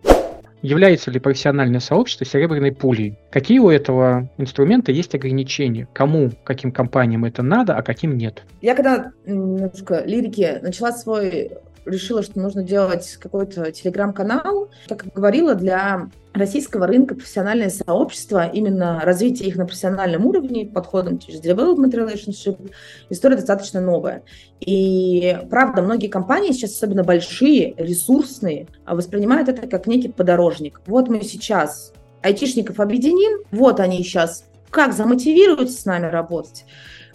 Является 0.60 1.10
ли 1.10 1.18
профессиональное 1.18 1.80
сообщество 1.80 2.26
серебряной 2.26 2.72
пулей? 2.72 3.16
Какие 3.30 3.58
у 3.58 3.70
этого 3.70 4.28
инструмента 4.36 4.92
есть 4.92 5.14
ограничения? 5.14 5.88
Кому, 5.94 6.30
каким 6.44 6.72
компаниям 6.72 7.24
это 7.24 7.42
надо, 7.42 7.74
а 7.74 7.82
каким 7.82 8.18
нет? 8.18 8.42
Я 8.60 8.74
когда 8.74 9.12
немножко 9.24 10.02
лирики 10.04 10.58
начала 10.62 10.92
свой 10.92 11.52
решила, 11.84 12.22
что 12.22 12.40
нужно 12.40 12.62
делать 12.62 13.16
какой-то 13.20 13.72
телеграм-канал. 13.72 14.70
Как 14.88 15.06
говорила, 15.14 15.54
для 15.54 16.08
российского 16.32 16.86
рынка 16.86 17.14
профессиональное 17.14 17.70
сообщество, 17.70 18.46
именно 18.48 19.00
развитие 19.04 19.48
их 19.48 19.56
на 19.56 19.66
профессиональном 19.66 20.26
уровне, 20.26 20.66
подходом 20.66 21.18
через 21.18 21.40
development 21.40 21.92
relationship, 21.92 22.72
история 23.10 23.36
достаточно 23.36 23.80
новая. 23.80 24.22
И 24.60 25.38
правда, 25.48 25.82
многие 25.82 26.08
компании 26.08 26.52
сейчас, 26.52 26.72
особенно 26.72 27.04
большие, 27.04 27.74
ресурсные, 27.76 28.66
воспринимают 28.86 29.48
это 29.48 29.66
как 29.66 29.86
некий 29.86 30.08
подорожник. 30.08 30.80
Вот 30.86 31.08
мы 31.08 31.22
сейчас 31.22 31.92
айтишников 32.22 32.80
объединим, 32.80 33.44
вот 33.50 33.80
они 33.80 33.98
сейчас 33.98 34.44
как 34.70 34.92
замотивируются 34.92 35.80
с 35.80 35.84
нами 35.84 36.06
работать, 36.06 36.64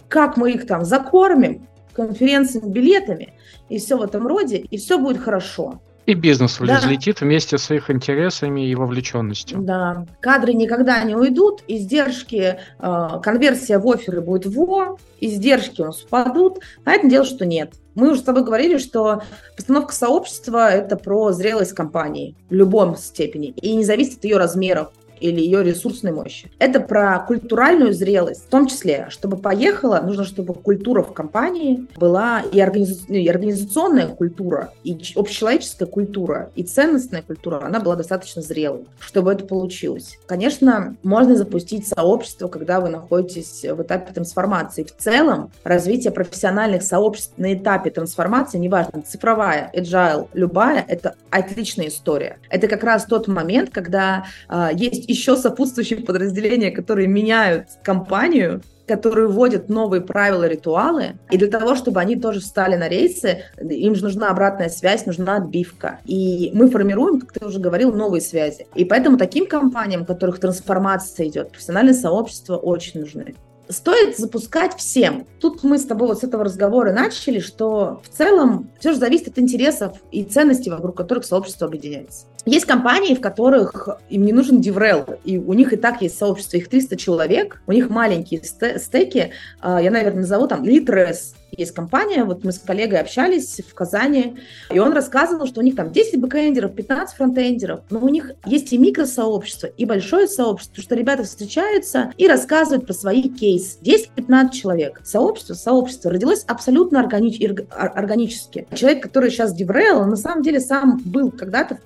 как 0.08 0.38
мы 0.38 0.52
их 0.52 0.66
там 0.66 0.84
закормим 0.84 1.66
конференциями, 1.92 2.70
билетами, 2.70 3.34
и 3.68 3.78
все 3.78 3.96
в 3.96 4.02
этом 4.02 4.26
роде, 4.26 4.58
и 4.58 4.76
все 4.78 4.98
будет 4.98 5.20
хорошо. 5.20 5.80
И 6.06 6.14
бизнес 6.14 6.58
да. 6.58 6.78
взлетит 6.78 7.20
вместе 7.20 7.56
с 7.56 7.70
их 7.70 7.90
интересами 7.90 8.68
и 8.68 8.74
вовлеченностью. 8.74 9.60
Да. 9.60 10.06
Кадры 10.20 10.54
никогда 10.54 11.02
не 11.04 11.14
уйдут, 11.14 11.62
издержки, 11.68 12.58
э, 12.78 13.08
конверсия 13.22 13.78
в 13.78 13.88
оферы 13.88 14.20
будет 14.20 14.46
во, 14.46 14.96
издержки 15.20 15.82
у 15.82 15.86
нас 15.86 16.02
упадут. 16.02 16.60
Понятное 16.84 17.10
дело, 17.10 17.24
что 17.24 17.46
нет. 17.46 17.74
Мы 17.94 18.10
уже 18.10 18.20
с 18.20 18.24
тобой 18.24 18.44
говорили, 18.44 18.78
что 18.78 19.22
постановка 19.56 19.92
сообщества– 19.92 20.70
это 20.72 20.96
про 20.96 21.32
зрелость 21.32 21.74
компании 21.74 22.34
в 22.48 22.54
любом 22.54 22.96
степени. 22.96 23.48
И 23.48 23.76
не 23.76 23.84
зависит 23.84 24.18
от 24.18 24.24
ее 24.24 24.38
размеров 24.38 24.90
или 25.20 25.40
ее 25.40 25.62
ресурсной 25.62 26.12
мощи. 26.12 26.50
Это 26.58 26.80
про 26.80 27.18
культуральную 27.20 27.92
зрелость, 27.92 28.46
в 28.46 28.48
том 28.48 28.66
числе, 28.66 29.06
чтобы 29.10 29.36
поехала, 29.36 30.00
нужно, 30.00 30.24
чтобы 30.24 30.54
культура 30.54 31.02
в 31.02 31.12
компании 31.12 31.86
была 31.96 32.40
и, 32.40 32.60
организ... 32.60 33.08
и 33.08 33.28
организационная 33.28 34.08
культура, 34.08 34.72
и 34.84 34.98
общечеловеческая 35.14 35.86
культура, 35.86 36.50
и 36.54 36.62
ценностная 36.62 37.22
культура, 37.22 37.62
она 37.64 37.80
была 37.80 37.96
достаточно 37.96 38.42
зрелой, 38.42 38.86
чтобы 38.98 39.32
это 39.32 39.44
получилось. 39.44 40.18
Конечно, 40.26 40.96
можно 41.02 41.36
запустить 41.36 41.86
сообщество, 41.86 42.48
когда 42.48 42.80
вы 42.80 42.88
находитесь 42.88 43.64
в 43.64 43.82
этапе 43.82 44.12
трансформации. 44.12 44.84
В 44.84 44.96
целом, 44.96 45.50
развитие 45.64 46.12
профессиональных 46.12 46.82
сообществ 46.82 47.34
на 47.36 47.54
этапе 47.54 47.90
трансформации, 47.90 48.58
неважно, 48.58 49.02
цифровая, 49.02 49.70
agile, 49.74 50.28
любая, 50.32 50.84
это 50.86 51.14
отличная 51.30 51.88
история. 51.88 52.38
Это 52.48 52.68
как 52.68 52.84
раз 52.84 53.04
тот 53.04 53.28
момент, 53.28 53.70
когда 53.70 54.24
э, 54.48 54.70
есть 54.74 55.09
еще 55.10 55.36
сопутствующие 55.36 56.00
подразделения, 56.00 56.70
которые 56.70 57.08
меняют 57.08 57.66
компанию, 57.82 58.62
которые 58.90 59.28
вводят 59.28 59.68
новые 59.68 60.00
правила, 60.00 60.48
ритуалы. 60.48 61.14
И 61.30 61.38
для 61.38 61.46
того, 61.46 61.76
чтобы 61.76 62.00
они 62.00 62.16
тоже 62.16 62.40
встали 62.40 62.74
на 62.74 62.88
рейсы, 62.88 63.44
им 63.60 63.94
же 63.94 64.02
нужна 64.02 64.30
обратная 64.30 64.68
связь, 64.68 65.06
нужна 65.06 65.36
отбивка. 65.36 66.00
И 66.06 66.50
мы 66.54 66.68
формируем, 66.68 67.20
как 67.20 67.32
ты 67.32 67.46
уже 67.46 67.60
говорил, 67.60 67.92
новые 67.92 68.20
связи. 68.20 68.66
И 68.74 68.84
поэтому 68.84 69.16
таким 69.16 69.46
компаниям, 69.46 70.02
у 70.02 70.06
которых 70.06 70.40
трансформация 70.40 71.28
идет, 71.28 71.52
профессиональные 71.52 71.94
сообщества 71.94 72.56
очень 72.56 73.00
нужны 73.00 73.34
стоит 73.68 74.18
запускать 74.18 74.74
всем. 74.76 75.26
Тут 75.40 75.62
мы 75.62 75.78
с 75.78 75.84
тобой 75.84 76.08
вот 76.08 76.18
с 76.18 76.24
этого 76.24 76.44
разговора 76.44 76.92
начали, 76.92 77.38
что 77.38 78.02
в 78.02 78.08
целом 78.08 78.68
все 78.80 78.92
же 78.92 78.98
зависит 78.98 79.28
от 79.28 79.38
интересов 79.38 79.98
и 80.10 80.24
ценностей, 80.24 80.70
вокруг 80.70 80.96
которых 80.96 81.24
сообщество 81.24 81.68
объединяется. 81.68 82.26
Есть 82.46 82.66
компании, 82.66 83.14
в 83.14 83.20
которых 83.20 83.88
им 84.08 84.24
не 84.24 84.32
нужен 84.32 84.60
деврел, 84.60 85.04
и 85.24 85.38
у 85.38 85.52
них 85.52 85.72
и 85.72 85.76
так 85.76 86.02
есть 86.02 86.18
сообщество, 86.18 86.56
их 86.56 86.68
300 86.68 86.96
человек, 86.96 87.62
у 87.66 87.72
них 87.72 87.90
маленькие 87.90 88.42
стеки, 88.42 89.32
а, 89.60 89.80
я, 89.80 89.90
наверное, 89.90 90.22
назову 90.22 90.46
там 90.46 90.62
Litres, 90.64 91.34
есть 91.56 91.72
компания, 91.72 92.24
вот 92.24 92.44
мы 92.44 92.52
с 92.52 92.58
коллегой 92.58 93.00
общались 93.00 93.60
в 93.66 93.74
Казани, 93.74 94.36
и 94.70 94.78
он 94.78 94.92
рассказывал, 94.92 95.46
что 95.46 95.60
у 95.60 95.62
них 95.62 95.76
там 95.76 95.90
10 95.90 96.20
бэкэндеров, 96.20 96.74
15 96.74 97.16
фронтендеров, 97.16 97.80
но 97.90 98.00
у 98.00 98.08
них 98.08 98.32
есть 98.46 98.72
и 98.72 98.78
микросообщество, 98.78 99.66
и 99.66 99.84
большое 99.84 100.28
сообщество, 100.28 100.82
что 100.82 100.94
ребята 100.94 101.24
встречаются 101.24 102.12
и 102.16 102.28
рассказывают 102.28 102.86
про 102.86 102.92
свои 102.92 103.28
кейсы. 103.28 103.78
10-15 103.82 104.50
человек. 104.52 105.00
Сообщество, 105.04 105.54
сообщество 105.54 106.10
родилось 106.10 106.44
абсолютно 106.46 107.00
органич, 107.00 107.40
органически. 107.70 108.66
Человек, 108.74 109.02
который 109.02 109.30
сейчас 109.30 109.54
он 109.94 110.10
на 110.10 110.16
самом 110.16 110.42
деле 110.42 110.60
сам 110.60 111.00
был 111.04 111.30
когда-то 111.30 111.78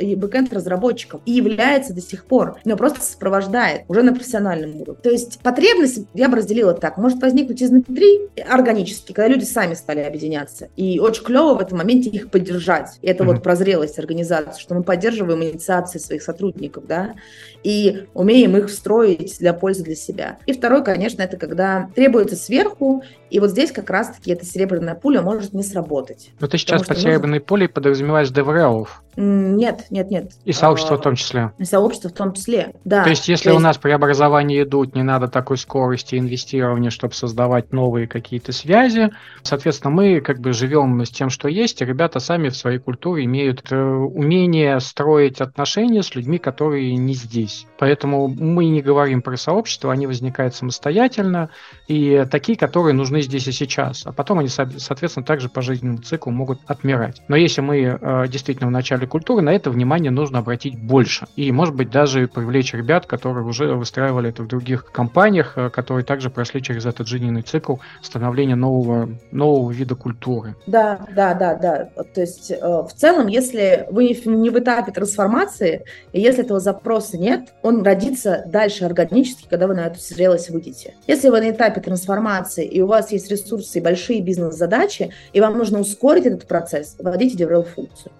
бэкэнд-разработчиком 0.44 1.20
и 1.24 1.32
является 1.32 1.94
до 1.94 2.00
сих 2.00 2.24
пор, 2.24 2.58
но 2.64 2.76
просто 2.76 3.00
сопровождает 3.00 3.82
уже 3.88 4.02
на 4.02 4.12
профессиональном 4.12 4.76
уровне. 4.76 5.00
То 5.02 5.10
есть 5.10 5.40
потребность, 5.40 6.06
я 6.14 6.28
бы 6.28 6.36
разделила 6.36 6.74
так, 6.74 6.96
может 6.98 7.20
возникнуть 7.20 7.62
изнутри 7.62 8.20
органически, 8.48 9.12
когда 9.12 9.28
люди 9.28 9.44
сами 9.44 9.74
стали 9.74 10.00
объединяться. 10.00 10.68
И 10.76 10.98
очень 10.98 11.24
клево 11.24 11.54
в 11.54 11.60
этом 11.60 11.78
моменте 11.78 12.10
их 12.10 12.30
поддержать. 12.30 12.98
И 13.02 13.06
это 13.06 13.24
mm-hmm. 13.24 13.26
вот 13.26 13.42
прозрелость 13.42 13.98
организации, 13.98 14.60
что 14.60 14.74
мы 14.74 14.82
поддерживаем 14.82 15.42
инициации 15.42 15.98
своих 15.98 16.22
сотрудников, 16.22 16.86
да, 16.86 17.14
и 17.62 18.06
умеем 18.14 18.56
их 18.56 18.68
встроить 18.68 19.38
для 19.38 19.54
пользы 19.54 19.82
для 19.82 19.96
себя. 19.96 20.38
И 20.46 20.52
второй, 20.52 20.84
конечно, 20.84 21.22
это 21.22 21.36
когда 21.36 21.88
требуется 21.94 22.36
сверху, 22.36 23.02
и 23.30 23.40
вот 23.40 23.50
здесь 23.50 23.72
как 23.72 23.90
раз-таки 23.90 24.32
эта 24.32 24.44
серебряная 24.44 24.94
пуля 24.94 25.22
может 25.22 25.54
не 25.54 25.62
сработать. 25.62 26.30
Но 26.40 26.46
ты 26.46 26.58
сейчас 26.58 26.84
под 26.84 26.98
серебряной 26.98 27.38
нужно... 27.38 27.46
пулей 27.46 27.68
подразумеваешь 27.68 28.30
деврелов. 28.30 29.02
Нет, 29.16 29.86
нет, 29.90 30.10
нет. 30.10 30.32
И 30.44 30.52
сообщество 30.52 30.96
а, 30.96 30.98
в 30.98 31.02
том 31.02 31.14
числе. 31.14 31.52
И 31.58 31.64
сообщество 31.64 32.08
в 32.08 32.12
том 32.12 32.32
числе, 32.32 32.74
да. 32.84 33.04
То 33.04 33.10
есть, 33.10 33.28
если 33.28 33.44
То 33.44 33.50
есть... 33.50 33.60
у 33.60 33.62
нас 33.62 33.78
преобразования 33.78 34.62
идут, 34.62 34.94
не 34.94 35.02
надо 35.02 35.28
такой 35.28 35.58
скорости 35.58 36.16
инвестирования, 36.16 36.90
чтобы 36.90 37.14
создавать 37.14 37.72
новые 37.72 38.06
какие-то 38.06 38.52
связи. 38.52 39.10
Соответственно, 39.42 39.90
мы 39.92 40.20
как 40.20 40.40
бы 40.40 40.52
живем 40.52 41.04
с 41.04 41.10
тем, 41.10 41.30
что 41.30 41.48
есть, 41.48 41.80
и 41.80 41.84
ребята 41.84 42.18
сами 42.20 42.48
в 42.48 42.56
своей 42.56 42.78
культуре 42.78 43.24
имеют 43.24 43.70
э, 43.70 43.76
умение 43.76 44.80
строить 44.80 45.40
отношения 45.40 46.02
с 46.02 46.14
людьми, 46.14 46.38
которые 46.38 46.96
не 46.96 47.14
здесь. 47.14 47.66
Поэтому 47.78 48.28
мы 48.28 48.66
не 48.66 48.82
говорим 48.82 49.22
про 49.22 49.36
сообщество, 49.36 49.92
они 49.92 50.06
возникают 50.06 50.54
самостоятельно, 50.54 51.50
и 51.88 52.26
такие, 52.30 52.56
которые 52.56 52.94
нужны 52.94 53.20
здесь 53.20 53.46
и 53.46 53.52
сейчас. 53.52 54.06
А 54.06 54.12
потом 54.12 54.38
они, 54.38 54.48
соответственно, 54.48 55.24
также 55.24 55.48
по 55.48 55.62
жизненному 55.62 55.98
циклу 55.98 56.32
могут 56.32 56.60
отмирать. 56.66 57.22
Но 57.28 57.36
если 57.36 57.60
мы 57.60 57.98
э, 58.00 58.24
действительно 58.28 58.68
в 58.68 58.72
начале 58.72 59.03
культуры, 59.06 59.42
на 59.42 59.50
это 59.50 59.70
внимание 59.70 60.10
нужно 60.10 60.40
обратить 60.40 60.78
больше. 60.78 61.26
И, 61.36 61.50
может 61.52 61.74
быть, 61.74 61.90
даже 61.90 62.28
привлечь 62.28 62.74
ребят, 62.74 63.06
которые 63.06 63.44
уже 63.44 63.74
выстраивали 63.74 64.30
это 64.30 64.42
в 64.42 64.48
других 64.48 64.90
компаниях, 64.92 65.54
э, 65.56 65.70
которые 65.70 66.04
также 66.04 66.30
прошли 66.30 66.62
через 66.62 66.86
этот 66.86 67.06
жизненный 67.08 67.42
цикл 67.42 67.76
становления 68.02 68.54
нового, 68.54 69.08
нового 69.30 69.70
вида 69.70 69.94
культуры. 69.94 70.54
Да, 70.66 71.06
да, 71.14 71.34
да, 71.34 71.54
да. 71.54 71.88
То 72.14 72.20
есть 72.20 72.50
э, 72.50 72.58
в 72.60 72.90
целом, 72.94 73.26
если 73.26 73.86
вы 73.90 74.08
не 74.24 74.50
в 74.50 74.58
этапе 74.58 74.92
трансформации, 74.92 75.84
и 76.12 76.20
если 76.20 76.44
этого 76.44 76.60
запроса 76.60 77.18
нет, 77.18 77.54
он 77.62 77.82
родится 77.82 78.44
дальше 78.46 78.84
органически, 78.84 79.46
когда 79.48 79.66
вы 79.66 79.74
на 79.74 79.86
эту 79.86 80.00
зрелость 80.00 80.50
выйдете. 80.50 80.94
Если 81.06 81.28
вы 81.28 81.40
на 81.40 81.50
этапе 81.50 81.80
трансформации, 81.80 82.66
и 82.66 82.80
у 82.80 82.86
вас 82.86 83.12
есть 83.12 83.30
ресурсы 83.30 83.78
и 83.78 83.82
большие 83.82 84.20
бизнес-задачи, 84.20 85.12
и 85.32 85.40
вам 85.40 85.58
нужно 85.58 85.80
ускорить 85.80 86.26
этот 86.26 86.46
процесс, 86.46 86.96
вводите 86.98 87.44
DevRel-функцию. 87.44 88.12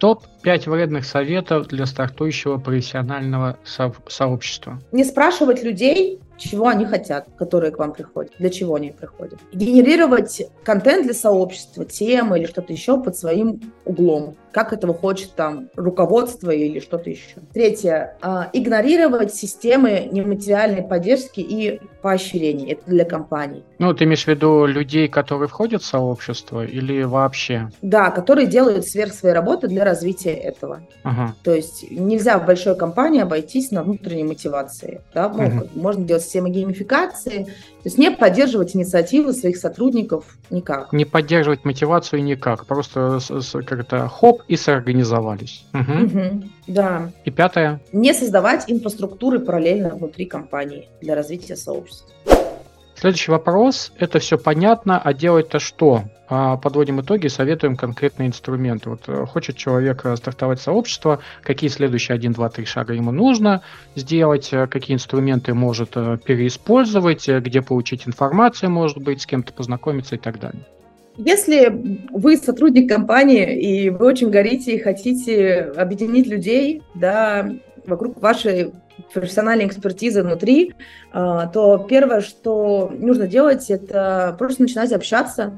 Топ-5 0.00 0.68
вредных 0.70 1.04
советов 1.04 1.68
для 1.68 1.86
стартующего 1.86 2.58
профессионального 2.58 3.58
со- 3.64 3.94
сообщества. 4.08 4.80
Не 4.92 5.04
спрашивать 5.04 5.62
людей, 5.62 6.20
чего 6.36 6.68
они 6.68 6.84
хотят, 6.84 7.26
которые 7.36 7.70
к 7.70 7.78
вам 7.78 7.92
приходят, 7.92 8.32
для 8.38 8.50
чего 8.50 8.74
они 8.74 8.90
приходят. 8.90 9.38
Генерировать 9.52 10.42
контент 10.64 11.04
для 11.04 11.14
сообщества, 11.14 11.84
темы 11.84 12.38
или 12.38 12.46
что-то 12.46 12.72
еще 12.72 13.00
под 13.00 13.16
своим 13.16 13.60
углом 13.84 14.36
как 14.54 14.72
этого 14.72 14.94
хочет 14.94 15.34
там 15.34 15.68
руководство 15.74 16.50
или 16.50 16.78
что-то 16.78 17.10
еще. 17.10 17.40
Третье. 17.52 18.16
А, 18.22 18.48
игнорировать 18.52 19.34
системы 19.34 20.08
нематериальной 20.10 20.82
поддержки 20.82 21.40
и 21.40 21.80
поощрений. 22.00 22.72
Это 22.72 22.82
для 22.86 23.04
компаний. 23.04 23.64
Ну, 23.80 23.92
ты 23.92 24.04
имеешь 24.04 24.24
в 24.24 24.28
виду 24.28 24.64
людей, 24.66 25.08
которые 25.08 25.48
входят 25.48 25.82
в 25.82 25.86
сообщество 25.86 26.64
или 26.64 27.02
вообще? 27.02 27.68
Да, 27.82 28.12
которые 28.12 28.46
делают 28.46 28.86
сверх 28.86 29.12
своей 29.12 29.34
работы 29.34 29.66
для 29.66 29.84
развития 29.84 30.34
этого. 30.34 30.82
Ага. 31.02 31.34
То 31.42 31.52
есть 31.52 31.90
нельзя 31.90 32.38
в 32.38 32.46
большой 32.46 32.76
компании 32.76 33.22
обойтись 33.22 33.72
на 33.72 33.82
внутренней 33.82 34.24
мотивации. 34.24 35.00
Да? 35.12 35.28
Ну, 35.28 35.46
угу. 35.46 35.68
Можно 35.74 36.04
делать 36.04 36.22
системы 36.24 36.50
геймификации, 36.50 37.44
то 37.44 37.88
есть 37.88 37.98
не 37.98 38.10
поддерживать 38.10 38.74
инициативы 38.74 39.32
своих 39.32 39.56
сотрудников 39.56 40.38
никак. 40.50 40.92
Не 40.92 41.04
поддерживать 41.04 41.64
мотивацию 41.64 42.22
никак. 42.22 42.66
Просто 42.66 43.20
как-то 43.66 44.08
хоп 44.08 44.42
и 44.48 44.56
соорганизовались. 44.56 45.64
Угу. 45.72 46.04
Угу, 46.04 46.42
да. 46.68 47.12
И 47.24 47.30
пятое. 47.30 47.80
Не 47.92 48.14
создавать 48.14 48.64
инфраструктуры 48.68 49.38
параллельно 49.38 49.94
внутри 49.94 50.26
компании 50.26 50.88
для 51.00 51.14
развития 51.14 51.56
сообщества. 51.56 52.08
Следующий 53.04 53.32
вопрос. 53.32 53.92
Это 53.98 54.18
все 54.18 54.38
понятно, 54.38 54.98
а 54.98 55.12
делать-то 55.12 55.58
что? 55.58 56.04
А, 56.26 56.56
подводим 56.56 57.02
итоги, 57.02 57.26
советуем 57.26 57.76
конкретные 57.76 58.28
инструменты. 58.28 58.88
Вот 58.88 59.02
э, 59.08 59.26
хочет 59.26 59.58
человек 59.58 60.06
э, 60.06 60.16
стартовать 60.16 60.62
сообщество, 60.62 61.20
какие 61.42 61.68
следующие 61.68 62.14
1, 62.14 62.32
2, 62.32 62.48
3 62.48 62.64
шага 62.64 62.94
ему 62.94 63.12
нужно 63.12 63.60
сделать, 63.94 64.48
э, 64.54 64.66
какие 64.68 64.94
инструменты 64.94 65.52
может 65.52 65.90
переиспользовать, 65.90 67.28
где 67.28 67.60
получить 67.60 68.08
информацию, 68.08 68.70
может 68.70 68.96
быть, 68.96 69.20
с 69.20 69.26
кем-то 69.26 69.52
познакомиться 69.52 70.14
и 70.14 70.18
так 70.18 70.40
далее. 70.40 70.62
Если 71.18 72.08
вы 72.10 72.38
сотрудник 72.38 72.88
компании 72.88 73.60
и 73.60 73.90
вы 73.90 74.06
очень 74.06 74.30
горите 74.30 74.76
и 74.76 74.82
хотите 74.82 75.72
объединить 75.76 76.26
людей, 76.26 76.80
да, 76.94 77.50
вокруг 77.86 78.22
вашей 78.22 78.72
профессиональной 79.12 79.66
экспертизы 79.66 80.22
внутри, 80.22 80.74
то 81.12 81.86
первое, 81.88 82.20
что 82.20 82.92
нужно 82.96 83.26
делать, 83.26 83.70
это 83.70 84.36
просто 84.38 84.62
начинать 84.62 84.92
общаться, 84.92 85.52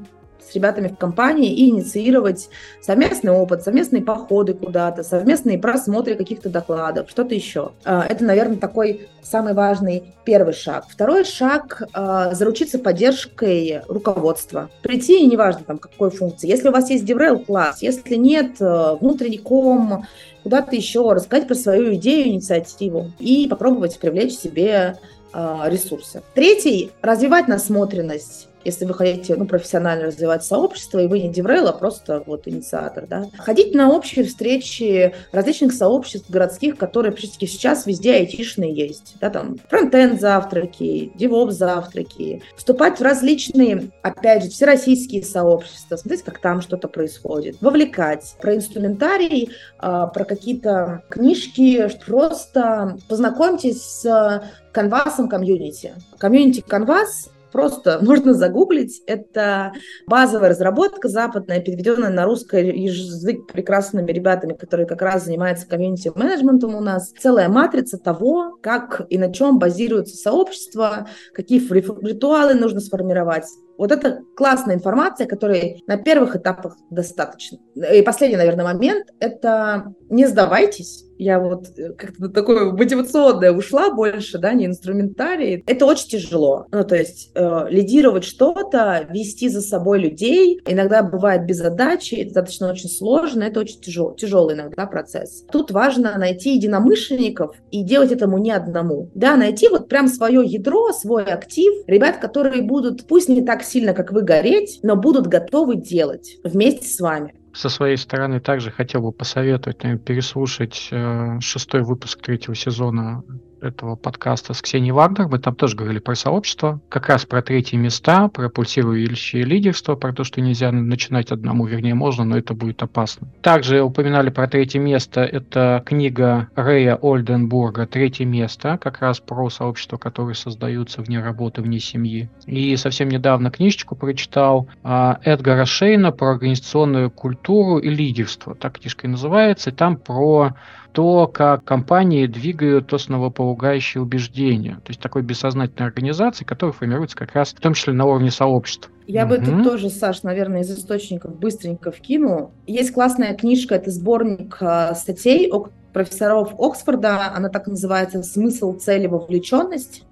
с 0.49 0.55
ребятами 0.55 0.87
в 0.87 0.97
компании 0.97 1.53
и 1.53 1.69
инициировать 1.69 2.49
совместный 2.81 3.31
опыт, 3.31 3.63
совместные 3.63 4.01
походы 4.01 4.53
куда-то, 4.53 5.03
совместные 5.03 5.59
просмотры 5.59 6.15
каких-то 6.15 6.49
докладов, 6.49 7.09
что-то 7.09 7.35
еще. 7.35 7.71
А, 7.83 8.05
это, 8.07 8.23
наверное, 8.23 8.57
такой 8.57 9.07
самый 9.21 9.53
важный 9.53 10.13
первый 10.23 10.53
шаг. 10.53 10.85
Второй 10.89 11.25
шаг 11.25 11.83
а,– 11.93 12.33
заручиться 12.35 12.79
поддержкой 12.79 13.81
руководства. 13.87 14.69
Прийти, 14.81 15.25
неважно 15.25 15.63
там 15.65 15.77
какой 15.77 16.11
функции. 16.11 16.47
Если 16.47 16.69
у 16.69 16.71
вас 16.71 16.89
есть 16.89 17.03
DevRel 17.03 17.45
класс, 17.45 17.81
если 17.81 18.15
нет, 18.15 18.61
э, 18.61 18.95
внутренний 18.99 19.37
ком, 19.37 20.05
куда-то 20.43 20.75
еще, 20.75 21.11
рассказать 21.11 21.47
про 21.47 21.55
свою 21.55 21.95
идею, 21.95 22.29
инициативу 22.29 23.11
и 23.19 23.47
попробовать 23.49 23.99
привлечь 23.99 24.33
себе 24.33 24.97
а, 25.33 25.67
ресурсы. 25.69 26.23
Третий– 26.33 26.91
развивать 27.01 27.47
насмотренность 27.47 28.47
если 28.67 28.85
вы 28.85 28.93
хотите 28.93 29.35
ну, 29.35 29.45
профессионально 29.45 30.07
развивать 30.07 30.43
сообщество, 30.43 30.99
и 30.99 31.07
вы 31.07 31.19
не 31.19 31.29
деврел, 31.29 31.67
а 31.67 31.73
просто 31.73 32.21
вот 32.25 32.47
инициатор, 32.47 33.07
да. 33.07 33.25
Ходить 33.37 33.73
на 33.73 33.89
общие 33.89 34.25
встречи 34.25 35.15
различных 35.31 35.73
сообществ 35.73 36.29
городских, 36.29 36.77
которые 36.77 37.13
практически 37.13 37.45
сейчас 37.45 37.85
везде 37.85 38.15
айтишные 38.15 38.73
есть, 38.73 39.15
да, 39.21 39.29
там 39.29 39.57
фронтенд 39.69 40.19
завтраки, 40.19 41.11
DevOps 41.17 41.51
завтраки, 41.51 42.43
вступать 42.57 42.99
в 42.99 43.03
различные, 43.03 43.89
опять 44.01 44.43
же, 44.43 44.49
всероссийские 44.49 45.23
сообщества, 45.23 45.95
смотреть, 45.95 46.23
как 46.23 46.39
там 46.39 46.61
что-то 46.61 46.89
происходит, 46.89 47.57
вовлекать, 47.61 48.35
про 48.41 48.55
инструментарий, 48.55 49.51
а, 49.79 50.07
про 50.07 50.25
какие-то 50.25 51.03
книжки, 51.09 51.89
просто 52.05 52.97
познакомьтесь 53.07 53.81
с 53.81 54.43
canvas 54.73 55.15
ом 55.15 55.29
community. 55.29 55.93
Community 56.19 56.61
Canvas 56.61 57.29
Просто 57.51 57.99
можно 58.03 58.33
загуглить. 58.33 59.01
Это 59.07 59.73
базовая 60.07 60.49
разработка 60.49 61.07
западная, 61.07 61.61
переведенная 61.61 62.09
на 62.09 62.25
русский 62.25 62.57
язык 62.83 63.47
прекрасными 63.51 64.11
ребятами, 64.11 64.53
которые 64.53 64.87
как 64.87 65.01
раз 65.01 65.25
занимаются 65.25 65.67
community 65.67 66.09
-менеджментом 66.09 66.75
у 66.75 66.81
нас. 66.81 67.13
Целая 67.19 67.49
матрица 67.49 67.97
того, 67.97 68.57
как 68.61 69.01
и 69.09 69.17
на 69.17 69.33
чем 69.33 69.59
базируется 69.59 70.15
сообщество, 70.15 71.07
какие 71.33 71.59
ритуалы 72.05 72.53
нужно 72.53 72.79
сформировать, 72.79 73.45
вот 73.77 73.91
это 73.91 74.21
классная 74.35 74.75
информация, 74.75 75.27
которой 75.27 75.83
на 75.87 75.97
первых 75.97 76.35
этапах 76.35 76.77
достаточно. 76.89 77.59
И 77.93 78.01
последний, 78.01 78.37
наверное, 78.37 78.65
момент– 78.65 79.07
это 79.19 79.93
не 80.09 80.27
сдавайтесь. 80.27 81.03
Я 81.17 81.39
вот 81.39 81.67
э, 81.77 81.93
как-то 81.93 82.29
такое 82.29 82.71
мотивационное 82.71 83.51
ушла 83.51 83.91
больше, 83.91 84.37
да, 84.37 84.53
не 84.53 84.65
инструментарий. 84.65 85.63
Это 85.65 85.85
очень 85.85 86.09
тяжело. 86.09 86.67
Ну, 86.71 86.83
то 86.83 86.95
есть 86.95 87.31
э, 87.33 87.65
лидировать 87.69 88.23
что-то, 88.23 89.07
вести 89.09 89.49
за 89.49 89.61
собой 89.61 89.99
людей, 89.99 90.61
иногда 90.67 91.01
бывает 91.01 91.45
без 91.45 91.57
задачи, 91.57 92.23
достаточно 92.23 92.69
очень 92.69 92.89
сложно, 92.89 93.43
это 93.43 93.59
очень 93.59 93.81
тяжел, 93.81 94.13
тяжелый 94.15 94.55
иногда 94.55 94.85
процесс. 94.85 95.43
Тут 95.51 95.71
важно 95.71 96.17
найти 96.17 96.55
единомышленников 96.55 97.55
и 97.71 97.83
делать 97.83 98.11
этому 98.11 98.37
не 98.37 98.51
одному. 98.51 99.09
Да, 99.15 99.35
найти 99.35 99.69
вот 99.69 99.89
прям 99.89 100.07
свое 100.07 100.43
ядро, 100.45 100.91
свой 100.93 101.23
актив, 101.23 101.73
ребят, 101.87 102.17
которые 102.17 102.61
будут, 102.61 103.07
пусть 103.07 103.29
не 103.29 103.41
так 103.41 103.63
сильно, 103.67 103.93
как 103.93 104.11
вы, 104.11 104.21
гореть, 104.21 104.79
но 104.83 104.95
будут 104.95 105.27
готовы 105.27 105.75
делать 105.75 106.37
вместе 106.43 106.87
с 106.87 106.99
вами. 106.99 107.35
Со 107.53 107.69
своей 107.69 107.97
стороны 107.97 108.39
также 108.39 108.71
хотел 108.71 109.01
бы 109.01 109.11
посоветовать 109.11 109.81
наверное, 109.83 110.03
переслушать 110.03 110.89
э, 110.91 111.39
шестой 111.39 111.81
выпуск 111.81 112.21
третьего 112.21 112.55
сезона 112.55 113.23
этого 113.61 113.95
подкаста 113.95 114.53
с 114.53 114.61
Ксенией 114.61 114.91
Вагнер. 114.91 115.27
Мы 115.27 115.39
там 115.39 115.55
тоже 115.55 115.75
говорили 115.75 115.99
про 115.99 116.15
сообщество, 116.15 116.79
как 116.89 117.07
раз 117.07 117.25
про 117.25 117.41
третьи 117.41 117.75
места, 117.75 118.27
про 118.27 118.49
пульсирующее 118.49 119.43
лидерство, 119.43 119.95
про 119.95 120.13
то, 120.13 120.23
что 120.23 120.41
нельзя 120.41 120.71
начинать 120.71 121.31
одному, 121.31 121.65
вернее, 121.65 121.93
можно, 121.93 122.23
но 122.23 122.37
это 122.37 122.53
будет 122.53 122.81
опасно. 122.83 123.27
Также 123.41 123.81
упоминали 123.81 124.29
про 124.29 124.47
третье 124.47 124.79
место. 124.79 125.21
Это 125.21 125.83
книга 125.85 126.49
Рэя 126.55 126.97
Ольденбурга 127.01 127.87
«Третье 127.87 128.25
место», 128.25 128.77
как 128.81 128.99
раз 129.01 129.19
про 129.19 129.49
сообщества, 129.49 129.97
которые 129.97 130.35
создаются 130.35 131.01
вне 131.01 131.19
работы, 131.21 131.61
вне 131.61 131.79
семьи. 131.79 132.29
И 132.45 132.75
совсем 132.77 133.09
недавно 133.09 133.51
книжечку 133.51 133.95
прочитал 133.95 134.67
а, 134.83 135.19
Эдгара 135.23 135.65
Шейна 135.65 136.11
про 136.11 136.31
организационную 136.31 137.09
культуру 137.11 137.77
и 137.77 137.89
лидерство. 137.89 138.55
Так 138.55 138.79
книжка 138.79 139.07
и 139.07 139.09
называется. 139.09 139.69
И 139.69 139.73
там 139.73 139.97
про 139.97 140.53
то, 140.91 141.27
как 141.27 141.63
компании 141.63 142.25
двигают 142.25 142.91
основополагающие 142.93 144.01
убеждения. 144.01 144.75
То 144.83 144.89
есть 144.89 144.99
такой 144.99 145.21
бессознательной 145.21 145.87
организации, 145.87 146.43
которая 146.43 146.73
формируется 146.73 147.15
как 147.15 147.33
раз 147.33 147.49
в 147.49 147.59
том 147.59 147.73
числе 147.73 147.93
на 147.93 148.05
уровне 148.05 148.31
сообщества. 148.31 148.91
Я 149.05 149.25
угу. 149.25 149.35
бы 149.35 149.37
тут 149.39 149.63
тоже, 149.63 149.89
Саш, 149.89 150.23
наверное, 150.23 150.61
из 150.61 150.71
источников 150.71 151.37
быстренько 151.37 151.91
вкину. 151.91 152.51
Есть 152.65 152.91
классная 152.91 153.35
книжка, 153.35 153.75
это 153.75 153.91
сборник 153.91 154.57
э, 154.59 154.93
статей 154.95 155.51
профессоров 155.93 156.53
Оксфорда, 156.59 157.33
она 157.33 157.49
так 157.49 157.67
называется 157.67 158.21
«Смысл, 158.21 158.73
цель 158.73 159.05
и 159.05 159.07
вовлеченность». 159.07 160.03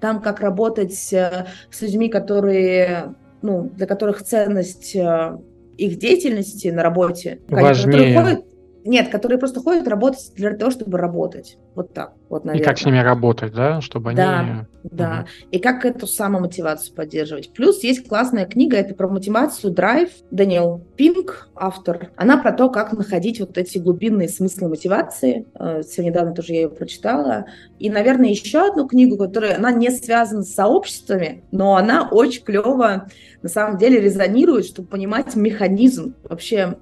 Там 0.00 0.20
как 0.20 0.40
работать 0.40 1.12
э, 1.12 1.46
с 1.70 1.82
людьми, 1.82 2.08
которые, 2.08 3.14
ну, 3.42 3.70
для 3.74 3.86
которых 3.86 4.22
ценность 4.22 4.94
э, 4.96 5.36
их 5.76 5.98
деятельности 5.98 6.68
на 6.68 6.82
работе, 6.82 7.40
Важнее. 7.48 8.14
которые 8.14 8.20
ходят, 8.20 8.44
нет, 8.88 9.10
которые 9.10 9.38
просто 9.38 9.60
ходят 9.60 9.86
работать 9.86 10.32
для 10.34 10.56
того, 10.56 10.70
чтобы 10.70 10.98
работать. 10.98 11.58
Вот 11.78 11.94
так, 11.94 12.14
вот, 12.28 12.44
наверное. 12.44 12.64
И 12.64 12.66
как 12.66 12.76
с 12.76 12.84
ними 12.84 12.98
работать, 12.98 13.52
да, 13.52 13.80
чтобы 13.80 14.12
да, 14.12 14.40
они... 14.40 14.52
Да, 14.82 15.20
угу. 15.20 15.28
и 15.52 15.60
как 15.60 15.84
эту 15.84 16.08
самомотивацию 16.08 16.92
поддерживать. 16.92 17.52
Плюс 17.52 17.84
есть 17.84 18.08
классная 18.08 18.46
книга, 18.46 18.76
это 18.76 18.96
про 18.96 19.06
мотивацию 19.06 19.72
Drive, 19.72 20.10
Даниэл 20.32 20.84
Пинк, 20.96 21.50
автор. 21.54 22.10
Она 22.16 22.36
про 22.36 22.50
то, 22.50 22.68
как 22.68 22.94
находить 22.94 23.38
вот 23.38 23.56
эти 23.58 23.78
глубинные 23.78 24.28
смыслы 24.28 24.70
мотивации. 24.70 25.46
Э, 25.54 25.82
Все 25.82 26.02
недавно 26.02 26.34
тоже 26.34 26.54
я 26.54 26.62
ее 26.62 26.68
прочитала. 26.68 27.46
И, 27.78 27.90
наверное, 27.90 28.30
еще 28.30 28.68
одну 28.68 28.88
книгу, 28.88 29.16
которая, 29.16 29.56
она 29.56 29.70
не 29.70 29.90
связана 29.92 30.42
с 30.42 30.52
сообществами, 30.54 31.44
но 31.52 31.76
она 31.76 32.08
очень 32.10 32.42
клево 32.42 33.06
на 33.42 33.48
самом 33.48 33.78
деле 33.78 34.00
резонирует, 34.00 34.66
чтобы 34.66 34.88
понимать 34.88 35.36
механизм 35.36 36.16
вообще, 36.24 36.76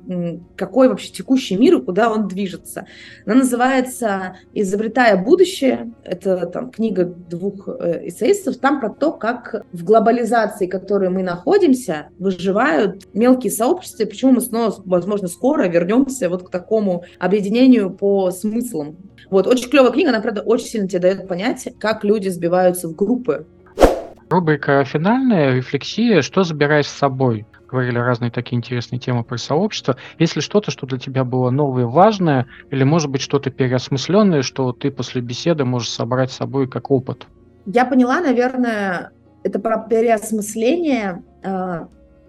какой 0.57 0.89
вообще 0.89 1.13
текущий 1.13 1.57
мир 1.57 1.77
и 1.77 1.83
куда 1.83 2.11
он 2.11 2.29
движется. 2.29 2.87
Она 3.27 3.37
называется 3.37 4.37
«Изобретая 4.87 5.17
будущее». 5.17 5.93
Это 6.05 6.47
там 6.47 6.71
книга 6.71 7.05
двух 7.05 7.69
э, 7.69 8.07
эссеистов. 8.07 8.59
Там 8.59 8.79
про 8.79 8.89
то, 8.89 9.11
как 9.11 9.65
в 9.73 9.83
глобализации, 9.83 10.69
в 10.69 10.71
которой 10.71 11.11
мы 11.11 11.25
находимся, 11.25 12.09
выживают 12.21 13.13
мелкие 13.13 13.51
сообщества, 13.51 14.05
почему 14.05 14.33
мы 14.33 14.41
снова, 14.41 14.73
возможно, 14.85 15.27
скоро 15.27 15.67
вернемся 15.67 16.29
вот 16.29 16.45
к 16.47 16.51
такому 16.51 17.05
объединению 17.19 17.91
по 17.91 18.31
смыслам. 18.31 18.97
Вот, 19.29 19.49
очень 19.49 19.69
клевая 19.69 19.91
книга, 19.91 20.11
она, 20.11 20.21
правда, 20.21 20.43
очень 20.43 20.67
сильно 20.67 20.89
тебе 20.89 21.01
дает 21.01 21.27
понять, 21.27 21.69
как 21.81 22.05
люди 22.05 22.29
сбиваются 22.29 22.87
в 22.87 22.95
группы. 22.95 23.45
Рубрика 24.31 24.85
«Финальная 24.85 25.57
рефлексия. 25.57 26.23
Что 26.23 26.45
забираешь 26.45 26.87
с 26.87 26.97
собой?» 26.97 27.45
Говорили 27.69 27.99
разные 27.99 28.31
такие 28.31 28.57
интересные 28.57 29.01
темы 29.01 29.25
про 29.25 29.39
сообщество. 29.39 29.97
Если 30.19 30.41
что-то, 30.41 30.71
что 30.71 30.87
для 30.87 30.99
тебя 30.99 31.25
было 31.25 31.51
новое, 31.51 31.87
важное, 31.87 32.47
или, 32.71 32.85
может 32.85 33.11
быть, 33.11 33.21
что-то 33.21 33.51
переосмысленное, 33.51 34.43
что 34.43 34.73
ты 34.73 34.91
после 34.91 35.21
беседы 35.21 35.65
можешь 35.65 35.91
собрать 35.91 36.31
с 36.31 36.37
собой 36.37 36.69
как 36.69 36.91
опыт? 36.91 37.27
Я 37.67 37.85
поняла, 37.85 38.21
наверное, 38.21 39.11
это 39.43 39.59
про 39.59 39.79
переосмысление, 39.79 41.25
э, 41.43 41.87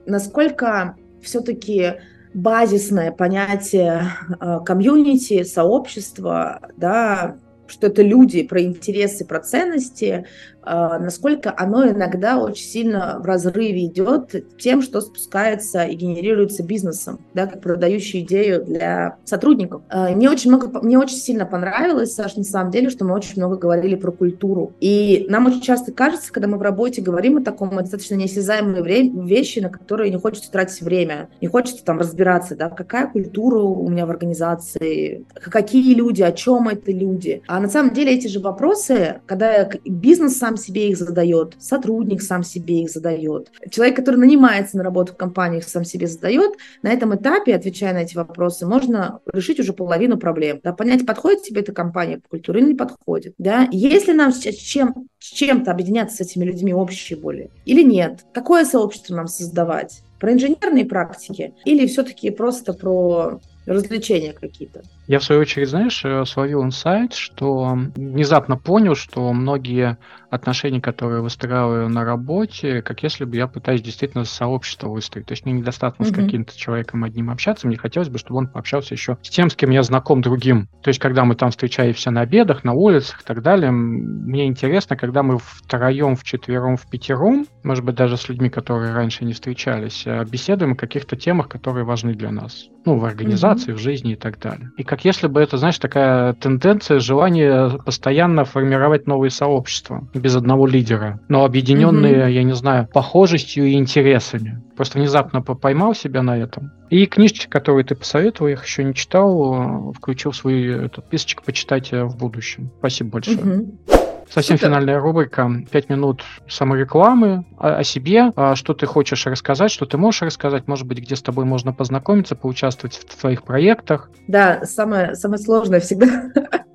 насколько 0.08 0.96
все-таки 1.22 1.94
базисное 2.34 3.12
понятие 3.12 4.04
э, 4.40 4.60
комьюнити, 4.66 5.44
сообщества, 5.44 6.62
да, 6.78 7.36
что 7.68 7.88
это 7.88 8.02
люди 8.02 8.44
про 8.44 8.62
интересы, 8.62 9.26
про 9.26 9.40
ценности, 9.40 10.26
а, 10.70 11.00
насколько 11.00 11.54
оно 11.56 11.88
иногда 11.88 12.38
очень 12.40 12.66
сильно 12.66 13.20
в 13.20 13.26
разрыве 13.26 13.86
идет 13.86 14.36
тем, 14.58 14.82
что 14.82 15.00
спускается 15.00 15.84
и 15.84 15.96
генерируется 15.96 16.62
бизнесом, 16.62 17.20
да, 17.34 17.48
как 17.48 17.62
продающую 17.62 18.24
идею 18.24 18.66
для 18.66 19.16
сотрудников. 19.24 19.84
А, 19.90 20.10
мне 20.10 20.30
очень 20.30 20.52
много, 20.52 20.82
мне 20.82 21.00
очень 21.00 21.16
сильно 21.16 21.46
понравилось, 21.46 22.14
Саш, 22.14 22.36
на 22.36 22.44
самом 22.44 22.72
деле, 22.72 22.90
что 22.90 23.06
мы 23.06 23.14
очень 23.14 23.38
много 23.38 23.56
говорили 23.56 23.96
про 23.96 24.12
культуру. 24.12 24.74
И 24.82 25.26
нам 25.30 25.46
очень 25.46 25.62
часто 25.62 25.94
кажется, 25.94 26.34
когда 26.34 26.50
мы 26.50 26.58
в 26.58 26.62
работе 26.62 27.02
говорим 27.02 27.38
о 27.38 27.44
таком, 27.44 27.70
достаточно 27.70 28.16
неосязаемые 28.16 29.10
вещи, 29.26 29.60
на 29.60 29.70
которые 29.70 30.12
не 30.12 30.18
хочется 30.18 30.52
тратить 30.52 30.82
время, 30.82 31.30
не 31.40 31.48
хочется 31.48 31.86
там 31.86 32.00
разбираться, 32.00 32.58
да, 32.58 32.70
какая 32.70 33.08
культура 33.08 33.60
у 33.60 33.88
меня 33.88 34.06
в 34.06 34.10
организации, 34.10 35.26
какие 35.34 35.94
люди, 35.94 36.24
о 36.24 36.34
чем 36.34 36.68
это 36.68 36.92
люди. 36.92 37.42
А 37.48 37.57
на 37.60 37.70
самом 37.70 37.94
деле 37.94 38.14
эти 38.14 38.28
же 38.28 38.40
вопросы, 38.40 39.22
когда 39.26 39.70
бизнес 39.86 40.38
сам 40.38 40.58
себе 40.58 40.90
их 40.90 40.98
задает, 40.98 41.56
сотрудник 41.60 42.22
сам 42.22 42.44
себе 42.44 42.82
их 42.82 42.90
задает, 42.90 43.52
человек, 43.72 43.96
который 43.96 44.18
нанимается 44.18 44.78
на 44.78 44.84
работу 44.84 45.14
в 45.14 45.18
компаниях, 45.18 45.64
сам 45.64 45.84
себе 45.84 46.08
задает, 46.08 46.54
на 46.82 46.90
этом 46.90 47.16
этапе, 47.16 47.56
отвечая 47.56 47.94
на 47.94 48.00
эти 48.00 48.16
вопросы, 48.16 48.66
можно 48.66 49.20
решить 49.32 49.60
уже 49.60 49.74
половину 49.74 50.18
проблем. 50.18 50.60
Да, 50.64 50.74
понять, 50.74 51.06
подходит 51.06 51.44
тебе 51.44 51.62
эта 51.62 51.74
компания 51.74 52.20
по 52.20 52.30
культуре 52.30 52.62
или 52.62 52.70
не 52.70 52.76
подходит. 52.76 53.34
Да? 53.38 53.68
Если 53.72 54.14
нам 54.14 54.32
с, 54.32 54.40
чем, 54.40 55.08
с 55.20 55.26
чем-то 55.26 55.72
объединяться 55.72 56.18
с 56.18 56.22
этими 56.22 56.46
людьми 56.46 56.74
общие 56.74 57.18
боли 57.18 57.50
или 57.66 57.84
нет, 57.84 58.26
какое 58.34 58.66
сообщество 58.66 59.16
нам 59.16 59.28
создавать, 59.28 60.02
Про 60.20 60.34
инженерные 60.34 60.86
практики 60.86 61.54
или 61.64 61.86
все-таки 61.86 62.32
просто 62.32 62.74
про 62.74 63.40
развлечения 63.68 64.34
какие-то? 64.34 64.82
Я, 65.08 65.20
в 65.20 65.24
свою 65.24 65.42
очередь, 65.42 65.70
знаешь, 65.70 66.04
э, 66.04 66.26
словил 66.26 66.64
инсайт, 66.64 67.14
что 67.14 67.78
внезапно 67.96 68.58
понял, 68.58 68.96
что 68.96 69.32
многие 69.34 69.98
отношения, 70.30 70.82
которые 70.82 71.22
выстраиваю 71.22 71.90
на 71.90 72.04
работе, 72.04 72.82
как 72.82 73.04
если 73.04 73.26
бы 73.26 73.36
я 73.36 73.48
пытаюсь 73.48 73.82
действительно 73.82 74.26
сообщество 74.26 74.90
выстроить. 74.90 75.28
То 75.28 75.34
есть 75.34 75.46
мне 75.46 75.54
недостаточно 75.54 76.04
mm-hmm. 76.04 76.22
с 76.22 76.26
каким-то 76.26 76.58
человеком 76.58 77.04
одним 77.04 77.30
общаться, 77.30 77.68
мне 77.68 77.78
хотелось 77.78 78.10
бы, 78.10 78.18
чтобы 78.18 78.40
он 78.40 78.48
пообщался 78.48 78.94
еще 78.94 79.18
с 79.22 79.30
тем, 79.30 79.50
с 79.50 79.56
кем 79.56 79.70
я 79.70 79.84
знаком 79.84 80.22
другим. 80.22 80.68
То 80.82 80.90
есть 80.90 81.00
когда 81.00 81.24
мы 81.24 81.36
там 81.36 81.52
встречаемся 81.52 82.12
на 82.12 82.22
обедах, 82.22 82.64
на 82.64 82.74
улицах 82.74 83.22
и 83.22 83.26
так 83.26 83.42
далее, 83.42 83.72
мне 83.72 84.48
интересно, 84.48 84.98
когда 84.98 85.24
мы 85.24 85.38
втроем, 85.38 86.16
вчетвером, 86.16 86.76
в 86.78 86.90
пятером, 86.90 87.48
может 87.64 87.86
быть, 87.86 87.96
даже 87.96 88.18
с 88.18 88.28
людьми, 88.28 88.50
которые 88.50 88.94
раньше 88.94 89.24
не 89.24 89.34
встречались, 89.34 90.04
э, 90.06 90.26
беседуем 90.26 90.74
о 90.74 90.76
каких-то 90.76 91.16
темах, 91.16 91.48
которые 91.48 91.86
важны 91.86 92.14
для 92.14 92.32
нас. 92.32 92.68
Ну, 92.86 92.98
в 92.98 93.06
организации, 93.06 93.57
mm-hmm. 93.66 93.74
в 93.74 93.78
жизни 93.80 94.14
и 94.14 94.16
так 94.16 94.40
далее. 94.40 94.72
И 94.78 94.84
как 94.84 95.06
если 95.06 95.28
бы 95.28 95.42
это, 95.42 95.58
знаешь, 95.58 95.78
такая 95.80 96.34
тенденция, 96.34 97.00
желание 97.00 97.80
постоянно 97.86 98.46
формировать 98.46 99.08
новые 99.08 99.32
сообщества 99.32 100.08
без 100.14 100.36
одного 100.36 100.68
лидера, 100.68 101.20
но 101.28 101.46
объединенные, 101.46 102.28
mm-hmm. 102.28 102.32
я 102.32 102.44
не 102.44 102.54
знаю, 102.54 102.88
похожестью 102.94 103.66
и 103.66 103.74
интересами. 103.74 104.62
Просто 104.76 105.00
внезапно 105.00 105.42
поймал 105.42 105.96
себя 105.96 106.22
на 106.22 106.38
этом. 106.38 106.72
И 106.90 107.06
книжечки, 107.06 107.48
которые 107.48 107.84
ты 107.84 107.96
посоветовал, 107.96 108.48
я 108.48 108.54
их 108.54 108.66
еще 108.66 108.84
не 108.84 108.94
читал, 108.94 109.94
включил 109.94 110.32
в 110.32 110.36
свой 110.36 110.86
этот 110.86 111.06
списочек 111.08 111.44
почитать 111.44 111.92
в 111.92 112.16
будущем. 112.16 112.72
Спасибо 112.80 113.12
большое. 113.12 113.38
Mm-hmm. 113.38 113.97
Совсем 114.30 114.58
Супер. 114.58 114.70
финальная 114.70 115.00
рубрика. 115.00 115.50
Пять 115.72 115.90
минут 115.90 116.24
саморекламы 116.48 117.46
о, 117.58 117.78
о 117.78 117.84
себе. 117.84 118.32
А, 118.36 118.56
что 118.56 118.74
ты 118.74 118.86
хочешь 118.86 119.26
рассказать, 119.26 119.72
что 119.72 119.86
ты 119.86 119.98
можешь 119.98 120.22
рассказать, 120.22 120.68
может 120.68 120.86
быть, 120.86 121.00
где 121.00 121.16
с 121.16 121.22
тобой 121.22 121.46
можно 121.46 121.74
познакомиться, 121.74 122.36
поучаствовать 122.36 122.96
в 122.96 123.20
твоих 123.20 123.44
проектах. 123.44 124.10
Да, 124.28 124.66
самое, 124.66 125.16
самое 125.16 125.42
сложное 125.42 125.80
всегда 125.80 126.30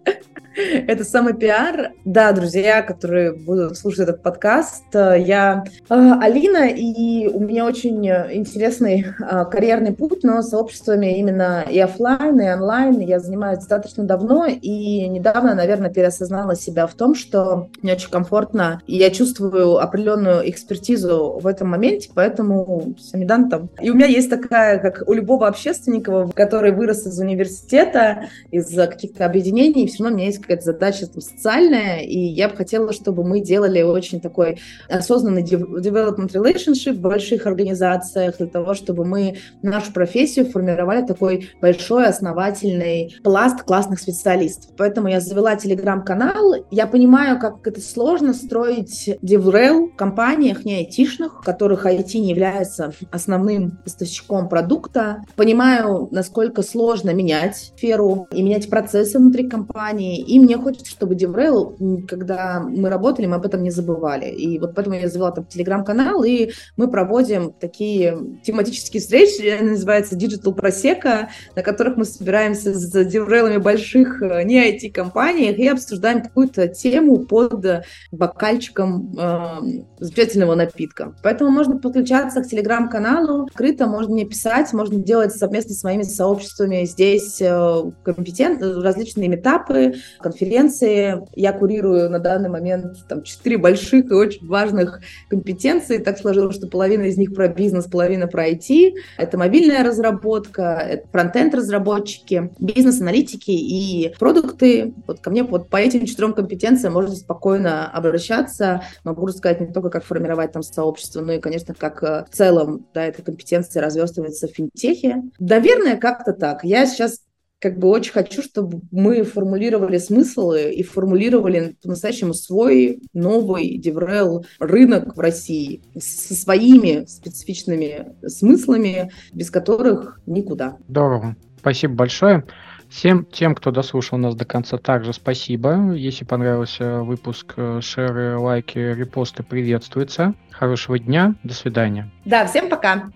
Это 0.86 1.04
самый 1.04 1.34
пиар. 1.34 1.92
Да, 2.04 2.32
друзья, 2.32 2.82
которые 2.82 3.32
будут 3.32 3.76
слушать 3.78 4.00
этот 4.00 4.22
подкаст, 4.22 4.84
э, 4.94 5.16
я 5.20 5.64
э, 5.88 5.94
Алина, 6.20 6.68
и 6.68 7.28
у 7.28 7.40
меня 7.40 7.64
очень 7.64 8.06
интересный 8.06 9.06
э, 9.18 9.44
карьерный 9.50 9.92
путь, 9.92 10.22
но 10.22 10.42
сообществами 10.42 11.18
именно 11.18 11.64
и 11.68 11.78
офлайн, 11.78 12.40
и 12.40 12.50
онлайн 12.50 12.98
я 13.00 13.18
занимаюсь 13.18 13.58
достаточно 13.58 14.04
давно, 14.04 14.46
и 14.46 15.08
недавно, 15.08 15.54
наверное, 15.54 15.90
переосознала 15.90 16.54
себя 16.54 16.86
в 16.86 16.94
том, 16.94 17.14
что 17.14 17.68
мне 17.82 17.94
очень 17.94 18.10
комфортно, 18.10 18.82
и 18.86 18.96
я 18.96 19.10
чувствую 19.10 19.78
определенную 19.78 20.48
экспертизу 20.50 21.38
в 21.40 21.46
этом 21.46 21.68
моменте, 21.68 22.10
поэтому 22.14 22.94
Самидан 22.98 23.48
там. 23.48 23.70
И 23.80 23.90
у 23.90 23.94
меня 23.94 24.06
есть 24.06 24.28
такая, 24.28 24.78
как 24.78 25.04
у 25.06 25.12
любого 25.12 25.46
общественника, 25.46 26.28
который 26.34 26.72
вырос 26.72 27.06
из 27.06 27.18
университета, 27.18 28.28
из 28.50 28.74
каких-то 28.74 29.24
объединений, 29.24 29.86
все 29.86 30.02
равно 30.02 30.16
у 30.16 30.18
меня 30.18 30.26
есть 30.26 30.41
какая-то 30.42 30.64
задача 30.64 31.06
там, 31.06 31.20
социальная, 31.20 32.00
и 32.00 32.18
я 32.18 32.48
бы 32.48 32.56
хотела, 32.56 32.92
чтобы 32.92 33.24
мы 33.24 33.40
делали 33.40 33.82
очень 33.82 34.20
такой 34.20 34.60
осознанный 34.88 35.42
development 35.42 36.32
relationship 36.32 36.94
в 36.94 37.00
больших 37.00 37.46
организациях 37.46 38.38
для 38.38 38.46
того, 38.46 38.74
чтобы 38.74 39.04
мы 39.04 39.36
нашу 39.62 39.92
профессию 39.92 40.46
формировали 40.46 41.06
такой 41.06 41.50
большой 41.60 42.06
основательный 42.06 43.16
пласт 43.22 43.62
классных 43.62 44.00
специалистов. 44.00 44.72
Поэтому 44.76 45.08
я 45.08 45.20
завела 45.20 45.56
телеграм-канал. 45.56 46.66
Я 46.70 46.86
понимаю, 46.86 47.38
как 47.38 47.66
это 47.66 47.80
сложно 47.80 48.34
строить 48.34 49.08
DevRel 49.22 49.92
в 49.92 49.96
компаниях 49.96 50.64
не 50.64 50.76
айтишных, 50.76 51.40
в 51.40 51.44
которых 51.44 51.86
IT 51.86 52.18
не 52.18 52.30
является 52.30 52.92
основным 53.10 53.78
поставщиком 53.84 54.48
продукта. 54.48 55.22
Понимаю, 55.36 56.08
насколько 56.10 56.62
сложно 56.62 57.10
менять 57.10 57.72
сферу 57.76 58.26
и 58.32 58.42
менять 58.42 58.68
процессы 58.68 59.18
внутри 59.18 59.48
компании, 59.48 60.20
и 60.32 60.40
мне 60.40 60.56
хочется, 60.56 60.90
чтобы 60.90 61.14
DevRel, 61.14 62.06
когда 62.06 62.60
мы 62.60 62.88
работали, 62.88 63.26
мы 63.26 63.36
об 63.36 63.44
этом 63.44 63.62
не 63.62 63.70
забывали. 63.70 64.30
И 64.30 64.58
вот 64.58 64.74
поэтому 64.74 64.96
я 64.96 65.06
завела 65.06 65.30
там 65.30 65.44
телеграм-канал, 65.44 66.24
и 66.24 66.52
мы 66.78 66.90
проводим 66.90 67.52
такие 67.52 68.16
тематические 68.42 69.02
встречи, 69.02 69.62
называются 69.62 70.16
Digital 70.16 70.56
Prosecco, 70.56 71.26
на 71.54 71.62
которых 71.62 71.98
мы 71.98 72.06
собираемся 72.06 72.72
с 72.72 72.94
DevRel'ами 72.94 73.58
больших 73.58 74.22
э, 74.22 74.42
не 74.44 74.72
IT-компаниях 74.72 75.58
и 75.58 75.68
обсуждаем 75.68 76.22
какую-то 76.22 76.66
тему 76.66 77.18
под 77.18 77.84
бокальчиком 78.10 79.14
э, 79.14 79.82
замечательного 80.00 80.54
напитка. 80.54 81.14
Поэтому 81.22 81.50
можно 81.50 81.76
подключаться 81.76 82.40
к 82.40 82.48
телеграм-каналу, 82.48 83.48
открыто 83.50 83.86
можно 83.86 84.14
мне 84.14 84.24
писать, 84.24 84.72
можно 84.72 84.96
делать 84.98 85.36
совместно 85.36 85.74
с 85.74 85.84
моими 85.84 86.04
сообществами 86.04 86.86
здесь 86.86 87.38
э, 87.42 87.82
компетент, 88.02 88.62
различные 88.62 89.28
метапы, 89.28 89.96
конференции. 90.22 91.26
Я 91.34 91.52
курирую 91.52 92.10
на 92.10 92.18
данный 92.18 92.48
момент 92.48 93.06
там 93.08 93.22
четыре 93.22 93.58
больших 93.58 94.10
и 94.10 94.14
очень 94.14 94.46
важных 94.46 95.00
компетенции. 95.28 95.98
Так 95.98 96.18
сложилось, 96.18 96.56
что 96.56 96.66
половина 96.66 97.02
из 97.02 97.16
них 97.16 97.34
про 97.34 97.48
бизнес, 97.48 97.86
половина 97.86 98.26
про 98.26 98.48
IT. 98.48 98.94
Это 99.18 99.38
мобильная 99.38 99.84
разработка, 99.84 100.62
это 100.88 101.08
фронтенд 101.08 101.54
разработчики, 101.54 102.50
бизнес-аналитики 102.58 103.50
и 103.50 104.14
продукты. 104.18 104.94
Вот 105.06 105.20
ко 105.20 105.30
мне 105.30 105.42
вот 105.42 105.68
по 105.68 105.76
этим 105.76 106.06
четырем 106.06 106.32
компетенциям 106.32 106.94
можно 106.94 107.14
спокойно 107.14 107.90
обращаться. 107.90 108.82
Могу 109.04 109.26
рассказать 109.26 109.60
не 109.60 109.66
только, 109.66 109.90
как 109.90 110.04
формировать 110.04 110.52
там 110.52 110.62
сообщество, 110.62 111.20
но 111.20 111.32
и, 111.32 111.40
конечно, 111.40 111.74
как 111.74 112.02
э, 112.02 112.24
в 112.30 112.34
целом 112.34 112.86
да, 112.94 113.04
эта 113.04 113.22
компетенция 113.22 113.82
разверстывается 113.82 114.48
в 114.48 114.52
финтехе. 114.52 115.22
Наверное, 115.38 115.96
как-то 115.96 116.32
так. 116.32 116.64
Я 116.64 116.86
сейчас 116.86 117.20
как 117.62 117.78
бы 117.78 117.88
очень 117.88 118.12
хочу, 118.12 118.42
чтобы 118.42 118.80
мы 118.90 119.22
формулировали 119.22 119.96
смыслы 119.96 120.72
и 120.72 120.82
формулировали 120.82 121.76
по-настоящему 121.80 122.34
свой 122.34 123.00
новый 123.14 123.80
DevRel 123.80 124.44
рынок 124.58 125.16
в 125.16 125.20
России 125.20 125.80
со 125.96 126.34
своими 126.34 127.04
специфичными 127.06 128.16
смыслами, 128.26 129.12
без 129.32 129.50
которых 129.52 130.20
никуда. 130.26 130.76
Здорово. 130.88 131.36
Спасибо 131.60 131.94
большое. 131.94 132.44
Всем 132.88 133.24
тем, 133.24 133.54
кто 133.54 133.70
дослушал 133.70 134.18
нас 134.18 134.34
до 134.34 134.44
конца, 134.44 134.76
также 134.76 135.12
спасибо. 135.12 135.92
Если 135.92 136.24
понравился 136.24 137.02
выпуск, 137.02 137.54
э, 137.56 137.80
шеры, 137.80 138.36
лайки, 138.36 138.78
репосты 138.78 139.44
приветствуются. 139.44 140.34
Хорошего 140.50 140.98
дня, 140.98 141.36
до 141.44 141.54
свидания. 141.54 142.10
Да, 142.24 142.44
всем 142.46 142.68
пока. 142.68 143.12